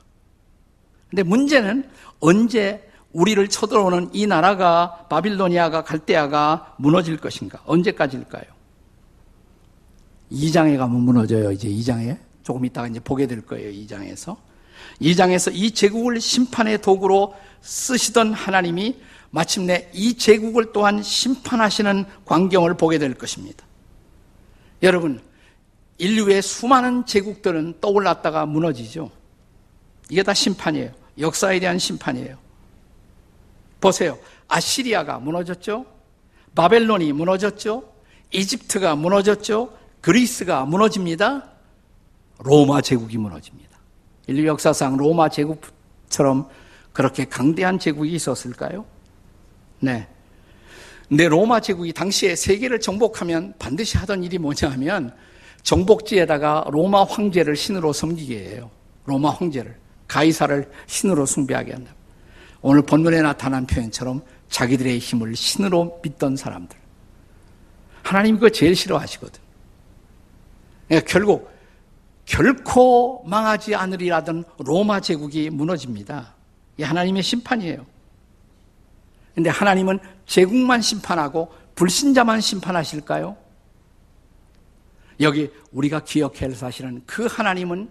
근데 1.15 1.23
문제는 1.23 1.89
언제 2.19 2.91
우리를 3.13 3.47
쳐들어오는 3.47 4.11
이 4.13 4.27
나라가 4.27 5.07
바빌로니아가 5.09 5.85
갈대아가 5.85 6.75
무너질 6.77 7.19
것인가? 7.19 7.63
언제까지일까요? 7.67 8.43
2장에 10.33 10.77
가면 10.77 11.03
무너져요. 11.03 11.53
이제 11.53 11.69
2장에 11.69 12.19
조금 12.43 12.65
있다가 12.65 12.89
이제 12.89 12.99
보게 12.99 13.29
될 13.29 13.43
거예요. 13.43 13.71
2장에서 13.71 14.37
2장에서 15.01 15.55
이 15.55 15.71
제국을 15.71 16.21
심판의 16.21 16.83
도구로 16.83 17.37
쓰시던 17.61 18.33
하나님이 18.33 18.97
마침내 19.31 19.89
이 19.95 20.15
제국을 20.15 20.73
또한 20.73 21.01
심판하시는 21.01 22.07
광경을 22.25 22.75
보게 22.75 22.99
될 22.99 23.15
것입니다. 23.15 23.65
여러분, 24.83 25.21
인류의 25.99 26.43
수많은 26.43 27.07
제국들은 27.07 27.75
떠올랐다가 27.81 28.47
무너지죠. 28.47 29.13
이게 30.11 30.25
다 30.25 30.35
심판이에요. 30.35 31.04
역사에 31.19 31.61
대한 31.61 31.79
심판이에요. 31.79 32.37
보세요. 33.81 34.19
아시리아가 34.49 35.19
무너졌죠? 35.19 35.87
바벨론이 36.55 37.13
무너졌죠? 37.13 37.93
이집트가 38.31 38.97
무너졌죠? 38.97 39.77
그리스가 40.01 40.65
무너집니다. 40.65 41.51
로마 42.39 42.81
제국이 42.81 43.19
무너집니다. 43.19 43.79
인류 44.27 44.47
역사상 44.47 44.97
로마 44.97 45.29
제국처럼 45.29 46.49
그렇게 46.93 47.25
강대한 47.25 47.79
제국이 47.79 48.13
있었을까요? 48.13 48.85
네. 49.81 50.09
근데 51.09 51.29
로마 51.29 51.61
제국이 51.61 51.93
당시에 51.93 52.35
세계를 52.35 52.81
정복하면 52.81 53.55
반드시 53.59 53.99
하던 53.99 54.25
일이 54.25 54.39
뭐냐 54.39 54.71
하면 54.73 55.15
정복지에다가 55.63 56.67
로마 56.71 57.05
황제를 57.05 57.57
신으로 57.57 57.93
섬기게 57.93 58.39
해요. 58.39 58.71
로마 59.05 59.31
황제를. 59.31 59.84
가이사를 60.09 60.71
신으로 60.87 61.27
숭배하게 61.27 61.73
한다. 61.73 61.95
오늘 62.61 62.83
본문에 62.83 63.23
나타난 63.23 63.67
표현처럼 63.67 64.23
자기들의 64.49 64.99
힘을 64.99 65.37
신으로 65.37 66.01
믿던 66.03 66.37
사람들. 66.37 66.79
하나님 68.03 68.37
그거 68.37 68.51
제일 68.51 68.77
싫어하시거든. 68.77 69.41
그러니까 70.89 71.11
결국 71.11 71.51
결코 72.27 73.23
망하지 73.27 73.75
않으리라던 73.75 74.45
로마 74.59 75.01
제국이 75.01 75.51
무너집니다. 75.51 76.35
이 76.79 76.83
하나님의 76.83 77.23
심판이에요. 77.23 77.85
근데 79.35 79.51
하나님은 79.51 79.99
제국만 80.27 80.81
심판하고 80.81 81.53
불신자만 81.75 82.41
심판하실까요? 82.41 83.37
여기 85.21 85.51
우리가 85.73 86.05
기억해야 86.05 86.49
할 86.49 86.53
사실은 86.53 87.03
그 87.07 87.27
하나님은 87.27 87.91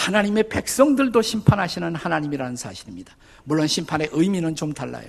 하나님의 0.00 0.48
백성들도 0.48 1.20
심판하시는 1.20 1.94
하나님이라는 1.94 2.56
사실입니다. 2.56 3.14
물론 3.44 3.66
심판의 3.66 4.08
의미는 4.12 4.54
좀 4.54 4.72
달라요. 4.72 5.08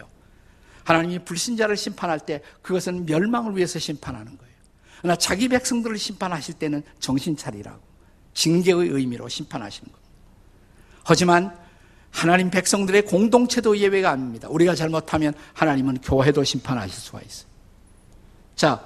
하나님이 0.84 1.20
불신자를 1.20 1.78
심판할 1.78 2.20
때 2.20 2.42
그것은 2.62 3.06
멸망을 3.06 3.56
위해서 3.56 3.80
심판하는 3.80 4.38
거예요. 4.38 4.52
그러나 5.00 5.16
자기 5.16 5.48
백성들을 5.48 5.98
심판하실 5.98 6.56
때는 6.56 6.84
정신 7.00 7.38
차리라고 7.38 7.80
징계의 8.34 8.90
의미로 8.90 9.30
심판하시는 9.30 9.90
겁니다. 9.90 10.12
하지만 11.04 11.58
하나님 12.10 12.50
백성들의 12.50 13.04
공동체도 13.04 13.78
예외가 13.78 14.12
아닙니다. 14.12 14.50
우리가 14.50 14.76
잘못하면 14.76 15.34
하나님은 15.54 16.02
교회도 16.02 16.44
심판하실 16.44 16.94
수가 16.94 17.22
있어요. 17.22 17.48
자, 18.58 18.86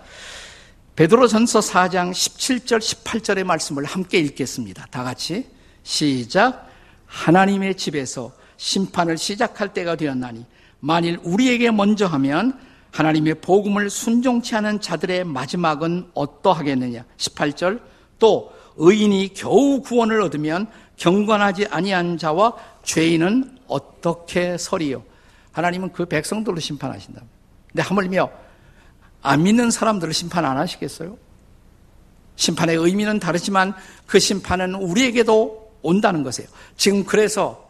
베드로전서 0.95 1.61
4장 1.61 2.11
17절 2.11 2.79
18절의 2.79 3.43
말씀을 3.43 3.85
함께 3.85 4.19
읽겠습니다. 4.19 4.85
다 4.91 5.03
같이 5.03 5.54
시작. 5.85 6.67
하나님의 7.05 7.75
집에서 7.75 8.33
심판을 8.57 9.17
시작할 9.17 9.71
때가 9.71 9.95
되었나니 9.95 10.45
만일 10.79 11.19
우리에게 11.23 11.71
먼저 11.71 12.07
하면 12.07 12.59
하나님의 12.91 13.35
복음을 13.35 13.89
순종치 13.89 14.55
않은 14.55 14.81
자들의 14.81 15.23
마지막은 15.25 16.09
어떠하겠느냐? 16.13 17.05
18절 17.17 17.81
또 18.19 18.51
의인이 18.77 19.33
겨우 19.35 19.81
구원을 19.81 20.21
얻으면 20.21 20.67
경건하지 20.97 21.67
아니한 21.67 22.17
자와 22.17 22.55
죄인은 22.83 23.59
어떻게 23.67 24.57
서리요? 24.57 25.03
하나님은 25.51 25.93
그 25.93 26.05
백성들로 26.05 26.59
심판하신다. 26.59 27.21
근데 27.67 27.81
하물며 27.83 28.29
안 29.21 29.43
믿는 29.43 29.71
사람들을 29.71 30.13
심판 30.13 30.45
안 30.45 30.57
하시겠어요? 30.57 31.17
심판의 32.37 32.75
의미는 32.75 33.19
다르지만 33.19 33.75
그 34.07 34.19
심판은 34.19 34.75
우리에게도 34.75 35.64
온다는 35.85 36.23
것이에요. 36.23 36.49
지금 36.75 37.03
그래서 37.03 37.69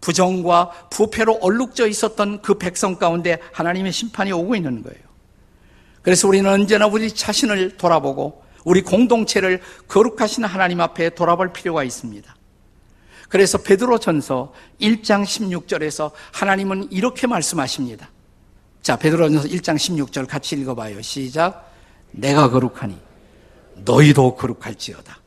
부정과 0.00 0.70
부패로 0.90 1.38
얼룩져 1.42 1.88
있었던 1.88 2.42
그 2.42 2.54
백성 2.54 2.96
가운데 2.96 3.38
하나님의 3.52 3.92
심판이 3.92 4.32
오고 4.32 4.56
있는 4.56 4.82
거예요. 4.82 5.00
그래서 6.02 6.26
우리는 6.28 6.50
언제나 6.50 6.86
우리 6.86 7.12
자신을 7.12 7.76
돌아보고 7.76 8.42
우리 8.64 8.82
공동체를 8.82 9.60
거룩하신 9.88 10.44
하나님 10.44 10.80
앞에 10.80 11.10
돌아볼 11.10 11.52
필요가 11.52 11.84
있습니다. 11.84 12.34
그래서 13.28 13.58
베드로 13.58 13.98
전서 13.98 14.52
1장 14.80 15.24
16절에서 15.24 16.10
하나님은 16.32 16.88
이렇게 16.90 17.26
말씀하십니다. 17.26 18.10
자, 18.82 18.96
베드로 18.96 19.30
전서 19.30 19.48
1장 19.48 19.76
16절 19.76 20.26
같이 20.26 20.56
읽어 20.56 20.74
봐요. 20.74 21.00
시작. 21.02 21.70
내가 22.10 22.50
거룩하니 22.50 22.98
너희도 23.76 24.34
거룩할지어다. 24.34 25.19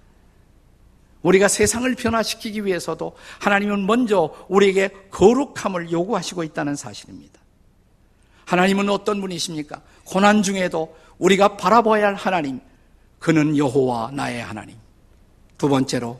우리가 1.23 1.47
세상을 1.47 1.93
변화시키기 1.95 2.65
위해서도 2.65 3.15
하나님은 3.39 3.87
먼저 3.87 4.33
우리에게 4.49 4.89
거룩함을 5.09 5.91
요구하시고 5.91 6.43
있다는 6.43 6.75
사실입니다. 6.75 7.39
하나님은 8.45 8.89
어떤 8.89 9.21
분이십니까? 9.21 9.81
고난 10.03 10.43
중에도 10.43 10.95
우리가 11.17 11.57
바라봐야 11.57 12.07
할 12.07 12.15
하나님, 12.15 12.59
그는 13.19 13.57
여호와 13.57 14.11
나의 14.11 14.43
하나님. 14.43 14.75
두 15.57 15.69
번째로 15.69 16.19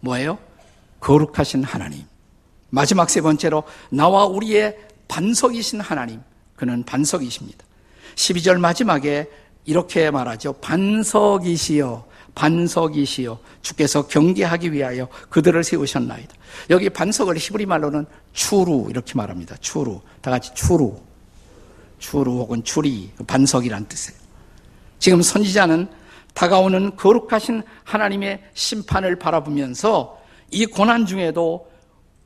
뭐예요? 0.00 0.38
거룩하신 1.00 1.62
하나님. 1.62 2.04
마지막 2.70 3.08
세 3.08 3.20
번째로 3.20 3.62
나와 3.90 4.26
우리의 4.26 4.76
반석이신 5.06 5.80
하나님. 5.80 6.20
그는 6.56 6.82
반석이십니다. 6.82 7.64
12절 8.16 8.58
마지막에 8.58 9.30
이렇게 9.64 10.10
말하죠. 10.10 10.54
반석이시여 10.54 12.06
반석이시여 12.34 13.38
주께서 13.62 14.06
경계하기 14.06 14.72
위하여 14.72 15.08
그들을 15.30 15.62
세우셨나이다. 15.62 16.34
여기 16.70 16.90
반석을 16.90 17.36
히브리 17.36 17.66
말로는 17.66 18.06
추루 18.32 18.86
이렇게 18.90 19.14
말합니다. 19.14 19.56
추루. 19.60 20.00
다 20.20 20.30
같이 20.30 20.52
추루. 20.54 20.96
추루 21.98 22.32
혹은 22.32 22.62
추리 22.64 23.10
반석이란 23.26 23.86
뜻이에요. 23.86 24.18
지금 24.98 25.22
선지자는 25.22 25.88
다가오는 26.34 26.96
거룩하신 26.96 27.62
하나님의 27.84 28.42
심판을 28.54 29.16
바라보면서 29.16 30.20
이 30.50 30.66
고난 30.66 31.06
중에도 31.06 31.70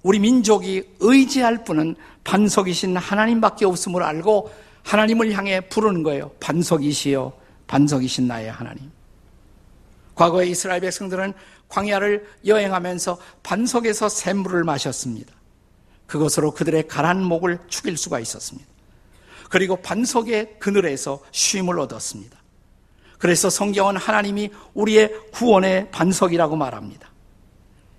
우리 0.02 0.18
민족이 0.18 0.84
의지할 1.00 1.64
분은 1.64 1.96
반석이신 2.24 2.96
하나님밖에 2.96 3.66
없음을 3.66 4.02
알고 4.02 4.50
하나님을 4.84 5.32
향해 5.32 5.60
부르는 5.60 6.02
거예요. 6.02 6.30
반석이시여, 6.40 7.32
반석이신 7.66 8.26
나의 8.26 8.50
하나님. 8.50 8.90
과거에 10.18 10.48
이스라엘 10.48 10.80
백성들은 10.80 11.32
광야를 11.68 12.26
여행하면서 12.44 13.18
반석에서 13.44 14.08
샘물을 14.08 14.64
마셨습니다. 14.64 15.32
그것으로 16.06 16.52
그들의 16.54 16.88
가란 16.88 17.22
목을 17.22 17.60
죽일 17.68 17.96
수가 17.96 18.18
있었습니다. 18.18 18.68
그리고 19.48 19.76
반석의 19.76 20.56
그늘에서 20.58 21.20
쉼을 21.30 21.78
얻었습니다. 21.78 22.36
그래서 23.18 23.48
성경은 23.48 23.96
하나님이 23.96 24.50
우리의 24.74 25.12
구원의 25.32 25.92
반석이라고 25.92 26.56
말합니다. 26.56 27.08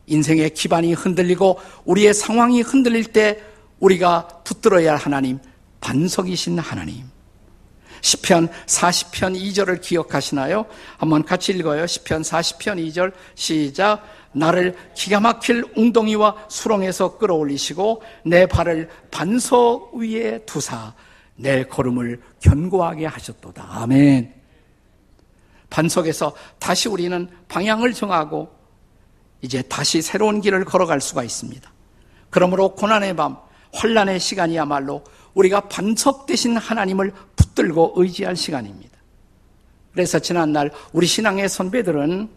인생의 0.08 0.53
기반이 0.53 0.93
흔들리고 0.93 1.60
우리의 1.86 2.13
상황이 2.13 2.62
흔들릴 2.62 3.13
때 3.13 3.41
우리가 3.79 4.27
붙들어야 4.43 4.91
할 4.91 4.97
하나님, 4.97 5.39
반석이신 5.79 6.60
하나님. 6.60 7.09
시편 8.01 8.49
40편 8.65 9.39
2절을 9.39 9.81
기억하시나요? 9.81 10.65
한번 10.97 11.23
같이 11.23 11.51
읽어요. 11.51 11.88
시편 11.88 12.21
40편 12.21 12.88
2절 12.88 13.13
시작. 13.35 14.03
나를 14.31 14.75
기가 14.95 15.19
막힐 15.19 15.65
웅덩이와 15.75 16.45
수렁에서 16.49 17.17
끌어올리시고 17.17 18.03
내 18.25 18.45
발을 18.45 18.89
반석 19.09 19.95
위에 19.95 20.39
두사 20.45 20.93
내 21.35 21.63
걸음을 21.63 22.21
견고하게 22.39 23.05
하셨도다. 23.07 23.67
아멘. 23.69 24.33
반석에서 25.69 26.35
다시 26.59 26.89
우리는 26.89 27.29
방향을 27.47 27.93
정하고 27.93 28.49
이제 29.41 29.62
다시 29.63 30.01
새로운 30.01 30.41
길을 30.41 30.65
걸어갈 30.65 30.99
수가 30.99 31.23
있습니다. 31.23 31.71
그러므로 32.29 32.75
고난의 32.75 33.15
밤, 33.15 33.38
환란의 33.73 34.19
시간이야말로 34.19 35.03
우리가 35.33 35.62
반석 35.62 36.25
대신 36.25 36.57
하나님을 36.57 37.13
붙들고 37.60 37.93
의지할 37.98 38.36
시간입니다. 38.36 38.98
그래서 39.91 40.19
지난날 40.19 40.72
우리 40.93 41.06
신앙의 41.06 41.50
선배들은 41.50 42.30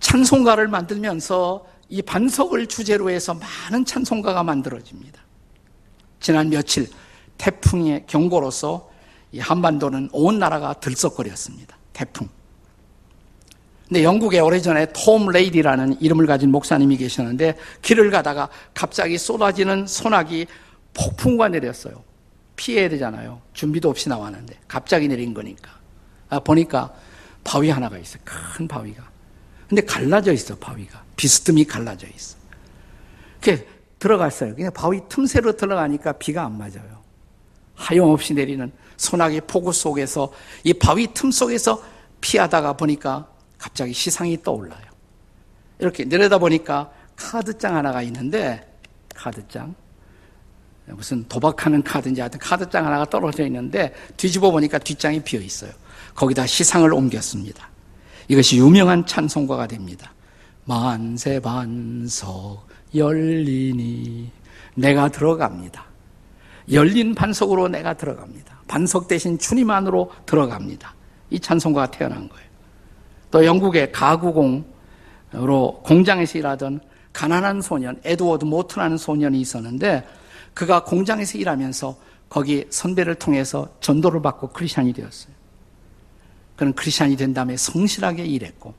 찬송가를 0.00 0.68
만들면서 0.68 1.66
이 1.88 2.02
반석을 2.02 2.66
주제로 2.66 3.10
해서 3.10 3.34
많은 3.34 3.84
찬송가가 3.84 4.42
만들어집니다. 4.42 5.20
지난 6.20 6.50
며칠 6.50 6.88
태풍의 7.38 8.04
경고로서 8.06 8.90
이 9.30 9.38
한반도는 9.38 10.10
온 10.12 10.38
나라가 10.38 10.74
들썩거렸습니다. 10.74 11.76
태풍. 11.92 12.28
근데 13.86 14.02
영국에 14.02 14.40
오래전에 14.40 14.92
톰 14.92 15.28
레이디라는 15.28 16.00
이름을 16.00 16.26
가진 16.26 16.50
목사님이 16.50 16.96
계셨는데 16.98 17.56
길을 17.82 18.10
가다가 18.10 18.48
갑자기 18.74 19.16
쏟아지는 19.16 19.86
소나기 19.86 20.46
폭풍과 20.92 21.48
내렸어요. 21.48 22.07
피해야 22.58 22.88
되잖아요. 22.88 23.40
준비도 23.54 23.88
없이 23.88 24.08
나왔는데 24.08 24.58
갑자기 24.66 25.06
내린 25.06 25.32
거니까. 25.32 25.70
아, 26.28 26.40
보니까 26.40 26.92
바위 27.44 27.70
하나가 27.70 27.96
있어요. 27.96 28.20
큰 28.24 28.66
바위가. 28.66 29.08
근데 29.68 29.82
갈라져 29.82 30.32
있어 30.32 30.56
바위가. 30.56 31.04
비스듬히 31.16 31.64
갈라져 31.64 32.08
있어. 32.08 32.36
그게 33.40 33.66
들어갔어요. 34.00 34.56
그냥 34.56 34.72
바위 34.72 35.00
틈새로 35.08 35.56
들어가니까 35.56 36.12
비가 36.12 36.44
안 36.44 36.58
맞아요. 36.58 36.98
하염없이 37.76 38.34
내리는 38.34 38.72
소나기 38.96 39.40
폭우 39.40 39.72
속에서 39.72 40.32
이 40.64 40.74
바위 40.74 41.06
틈 41.14 41.30
속에서 41.30 41.80
피하다가 42.20 42.72
보니까 42.72 43.28
갑자기 43.56 43.92
시상이 43.92 44.42
떠올라요. 44.42 44.88
이렇게 45.78 46.04
내려다 46.04 46.38
보니까 46.38 46.90
카드장 47.14 47.76
하나가 47.76 48.02
있는데 48.02 48.68
카드장 49.14 49.76
무슨 50.94 51.24
도박하는 51.28 51.82
카드인지 51.82 52.20
하여튼 52.20 52.38
카드장 52.40 52.86
하나가 52.86 53.04
떨어져 53.04 53.44
있는데 53.46 53.92
뒤집어 54.16 54.50
보니까 54.50 54.78
뒷장이 54.78 55.20
비어 55.20 55.40
있어요. 55.40 55.70
거기다 56.14 56.46
시상을 56.46 56.92
옮겼습니다. 56.92 57.68
이것이 58.28 58.58
유명한 58.58 59.06
찬송가가 59.06 59.66
됩니다. 59.66 60.12
만세 60.64 61.40
반석 61.40 62.66
열리니 62.94 64.30
내가 64.74 65.08
들어갑니다. 65.08 65.84
열린 66.70 67.14
반석으로 67.14 67.68
내가 67.68 67.94
들어갑니다. 67.94 68.58
반석 68.68 69.08
대신 69.08 69.38
주님 69.38 69.70
안으로 69.70 70.12
들어갑니다. 70.26 70.94
이 71.30 71.40
찬송가가 71.40 71.90
태어난 71.90 72.28
거예요. 72.28 72.48
또 73.30 73.44
영국의 73.44 73.92
가구공으로 73.92 74.62
공장에서 75.84 76.38
일하던 76.38 76.80
가난한 77.12 77.62
소년, 77.62 77.98
에드워드 78.04 78.44
모트라는 78.44 78.96
소년이 78.96 79.40
있었는데 79.40 80.04
그가 80.58 80.82
공장에서 80.82 81.38
일하면서 81.38 81.96
거기 82.28 82.66
선배를 82.68 83.14
통해서 83.14 83.68
전도를 83.78 84.20
받고 84.22 84.48
크리스천이 84.48 84.92
되었어요. 84.92 85.32
그는 86.56 86.72
크리스천이 86.72 87.16
된 87.16 87.32
다음에 87.32 87.56
성실하게 87.56 88.26
일했고 88.26 88.74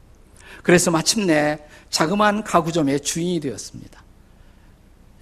그래서 0.62 0.92
마침내 0.92 1.58
자그마한 1.90 2.44
가구점의 2.44 3.00
주인이 3.00 3.40
되었습니다. 3.40 4.04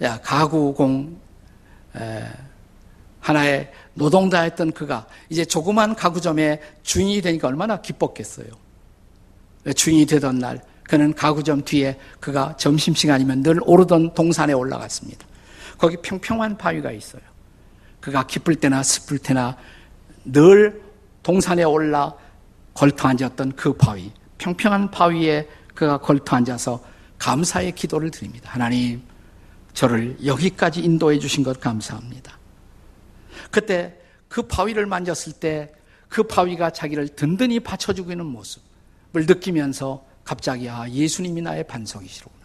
야, 0.02 0.20
가구공 0.20 1.16
에, 1.94 2.24
하나의 3.20 3.70
노동자였던 3.94 4.72
그가 4.72 5.06
이제 5.28 5.44
조그만 5.44 5.94
가구점의 5.94 6.60
주인이 6.82 7.22
되니까 7.22 7.46
얼마나 7.46 7.80
기뻤겠어요. 7.80 8.48
주인이 9.76 10.06
되던 10.06 10.40
날 10.40 10.60
그는 10.82 11.14
가구점 11.14 11.64
뒤에 11.64 12.00
그가 12.18 12.56
점심시간이면 12.56 13.44
늘 13.44 13.60
오르던 13.62 14.14
동산에 14.14 14.54
올라갔습니다. 14.54 15.27
거기 15.78 15.96
평평한 15.96 16.58
바위가 16.58 16.92
있어요. 16.92 17.22
그가 18.00 18.26
기쁠 18.26 18.56
때나 18.56 18.82
슬플 18.82 19.18
때나 19.18 19.56
늘 20.24 20.82
동산에 21.22 21.62
올라 21.64 22.14
걸터 22.74 23.08
앉았던 23.08 23.52
그 23.56 23.72
바위, 23.72 24.12
평평한 24.36 24.90
바위에 24.90 25.48
그가 25.74 25.98
걸터 25.98 26.36
앉아서 26.36 26.84
감사의 27.18 27.72
기도를 27.72 28.10
드립니다. 28.10 28.50
하나님, 28.52 29.02
저를 29.72 30.16
여기까지 30.24 30.80
인도해 30.80 31.18
주신 31.18 31.42
것 31.42 31.60
감사합니다. 31.60 32.36
그때 33.50 33.96
그 34.28 34.42
바위를 34.42 34.84
만졌을 34.84 35.32
때 35.32 35.78
그 36.08 36.22
바위가 36.22 36.70
자기를 36.70 37.08
든든히 37.08 37.60
받쳐주고 37.60 38.10
있는 38.10 38.26
모습을 38.26 39.26
느끼면서 39.26 40.04
갑자기 40.24 40.68
아 40.68 40.88
예수님이 40.88 41.42
나의 41.42 41.66
반석이시로구나. 41.66 42.37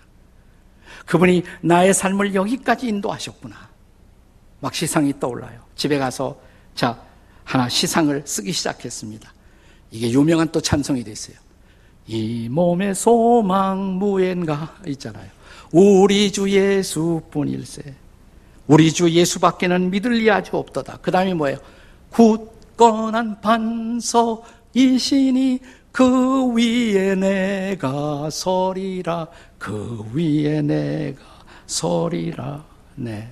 그분이 1.06 1.44
나의 1.62 1.94
삶을 1.94 2.36
여기까지 2.36 2.88
인도하셨구나. 2.88 3.56
막 4.60 4.74
시상이 4.74 5.20
떠올라요. 5.20 5.60
집에 5.76 5.98
가서 5.98 6.40
자 6.76 7.00
하나 7.44 7.68
시상을 7.70 8.24
쓰기 8.26 8.52
시작했습니다. 8.52 9.34
이게 9.92 10.12
유명한 10.12 10.50
또 10.52 10.62
찬송이 10.62 11.04
됐어요. 11.04 11.36
이 12.08 12.48
몸의 12.50 12.96
소망 12.96 13.98
무엔가 14.00 14.78
있잖아요. 14.88 15.30
우리 15.72 16.32
주 16.32 16.50
예수뿐일세. 16.50 17.96
우리 18.68 18.92
주 18.94 19.10
예수밖에는 19.10 19.90
믿을 19.90 20.14
리 20.14 20.32
아주 20.32 20.56
없도다. 20.58 21.00
그 21.02 21.12
다음에 21.12 21.34
뭐예요? 21.34 21.58
굳건한 22.12 23.42
반석이시니 23.42 24.40
그 25.92 26.54
위에 26.54 27.16
내가 27.16 28.30
서리라. 28.30 29.28
그 29.64 30.04
위에 30.14 30.62
내가 30.62 31.22
서리라. 31.68 32.66
네. 32.96 33.32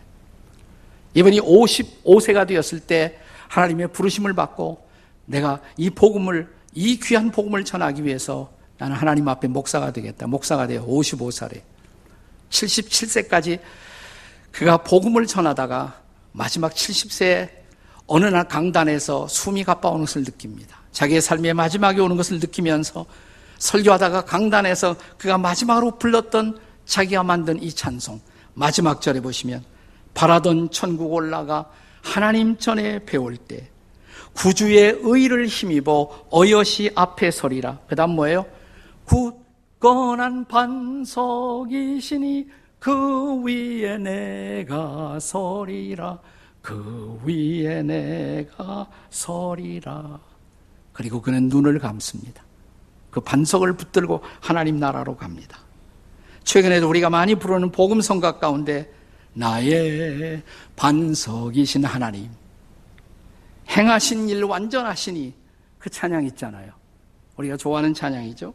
이분이 1.14 1.42
55세가 1.42 2.48
되었을 2.48 2.80
때 2.80 3.20
하나님의 3.50 3.90
부르심을 3.90 4.34
받고 4.34 4.88
내가 5.26 5.60
이 5.76 5.90
복음을 5.90 6.48
이 6.74 6.98
귀한 7.02 7.32
복음을 7.32 7.66
전하기 7.66 8.06
위해서 8.06 8.50
나는 8.78 8.96
하나님 8.96 9.28
앞에 9.28 9.50
목사가 9.50 9.92
되겠다. 9.92 10.26
목사가 10.26 10.68
되어 10.68 10.86
55살에 10.86 11.64
77세까지 12.50 13.60
그가 14.54 14.78
복음을 14.78 15.28
전하다가 15.28 16.02
마지막 16.32 16.74
70세에 16.74 17.50
어느 18.08 18.26
날 18.28 18.48
강단에서 18.48 19.28
숨이 19.28 19.66
가빠오는 19.66 20.06
것을 20.06 20.24
느낍니다. 20.24 20.80
자기의 20.94 21.20
삶의 21.20 21.56
마지막에 21.56 22.00
오는 22.00 22.16
것을 22.16 22.40
느끼면서 22.40 23.06
설교하다가 23.62 24.26
강단에서 24.26 24.98
그가 25.18 25.38
마지막으로 25.38 26.00
불렀던 26.00 26.60
자기가 26.86 27.24
만든 27.24 27.62
이 27.62 27.72
찬송 27.72 28.20
마지막 28.56 29.02
절에 29.02 29.22
보시면 29.22 29.64
바라던 30.14 30.72
천국 30.72 31.14
올라가 31.14 31.70
하나님 32.02 32.58
전에 32.58 33.06
배울 33.06 33.38
때 33.38 33.70
구주의 34.34 34.98
의를 35.02 35.46
힘입어 35.46 36.28
어여시 36.34 36.92
앞에 36.96 37.32
서리라. 37.32 37.80
그 37.88 37.96
다음 37.96 38.12
뭐예요? 38.12 38.46
굳건한 39.06 40.46
반석이시니 40.46 42.48
그 42.80 43.44
위에 43.44 43.98
내가 43.98 45.20
서리라. 45.20 46.18
그 46.62 47.20
위에 47.24 47.84
내가 47.84 48.88
서리라. 49.12 50.20
그리고 50.94 51.22
그는 51.22 51.50
눈을 51.50 51.78
감습니다. 51.78 52.44
그 53.12 53.20
반석을 53.20 53.74
붙들고 53.74 54.22
하나님 54.40 54.78
나라로 54.80 55.18
갑니다. 55.18 55.60
최근에도 56.44 56.90
우리가 56.90 57.10
많이 57.10 57.36
부르는 57.36 57.72
복음 57.72 58.02
성가 58.02 58.40
가운데 58.40 58.92
나의 59.34 60.42
반석이신 60.76 61.86
하나님, 61.86 62.30
행하신 63.70 64.30
일 64.30 64.44
완전하시니 64.44 65.34
그 65.78 65.90
찬양 65.90 66.26
있잖아요. 66.26 66.72
우리가 67.38 67.58
좋아하는 67.58 67.94
찬양이죠. 67.94 68.54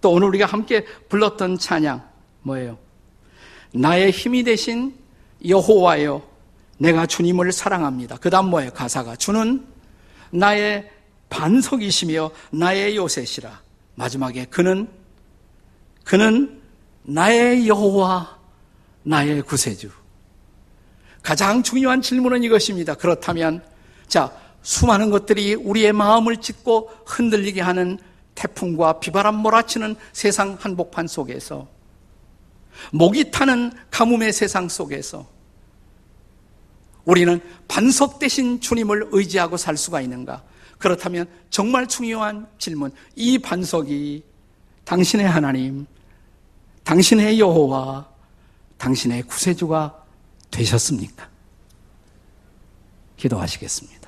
또 0.00 0.10
오늘 0.12 0.28
우리가 0.28 0.46
함께 0.46 0.84
불렀던 1.08 1.58
찬양 1.58 2.02
뭐예요? 2.42 2.78
나의 3.72 4.10
힘이 4.10 4.42
되신 4.42 4.94
여호와여 5.46 6.28
내가 6.78 7.06
주님을 7.06 7.52
사랑합니다. 7.52 8.16
그다음 8.16 8.46
뭐예요? 8.50 8.70
가사가 8.72 9.16
주는 9.16 9.66
나의 10.30 10.90
반석이시며 11.30 12.30
나의 12.50 12.96
요새시라. 12.96 13.62
마지막에 13.94 14.44
그는 14.46 14.88
그는 16.04 16.60
나의 17.02 17.66
여호와 17.68 18.38
나의 19.02 19.42
구세주. 19.42 19.90
가장 21.22 21.62
중요한 21.62 22.02
질문은 22.02 22.42
이것입니다. 22.42 22.94
그렇다면 22.94 23.62
자, 24.08 24.32
수많은 24.62 25.10
것들이 25.10 25.54
우리의 25.54 25.92
마음을 25.92 26.38
찢고 26.38 26.90
흔들리게 27.06 27.60
하는 27.60 27.98
태풍과 28.34 29.00
비바람 29.00 29.36
몰아치는 29.36 29.96
세상 30.12 30.56
한복판 30.60 31.06
속에서 31.06 31.68
목이 32.92 33.30
타는 33.30 33.72
가뭄의 33.90 34.32
세상 34.32 34.68
속에서 34.68 35.26
우리는 37.04 37.40
반석 37.68 38.18
대신 38.18 38.60
주님을 38.60 39.08
의지하고 39.12 39.56
살 39.56 39.76
수가 39.76 40.00
있는가? 40.00 40.42
그렇다면 40.80 41.28
정말 41.50 41.86
중요한 41.86 42.48
질문. 42.58 42.90
이 43.14 43.38
반석이 43.38 44.24
당신의 44.84 45.28
하나님, 45.28 45.86
당신의 46.82 47.38
여호와, 47.38 48.08
당신의 48.78 49.22
구세주가 49.24 50.04
되셨습니까? 50.50 51.28
기도하시겠습니다. 53.18 53.99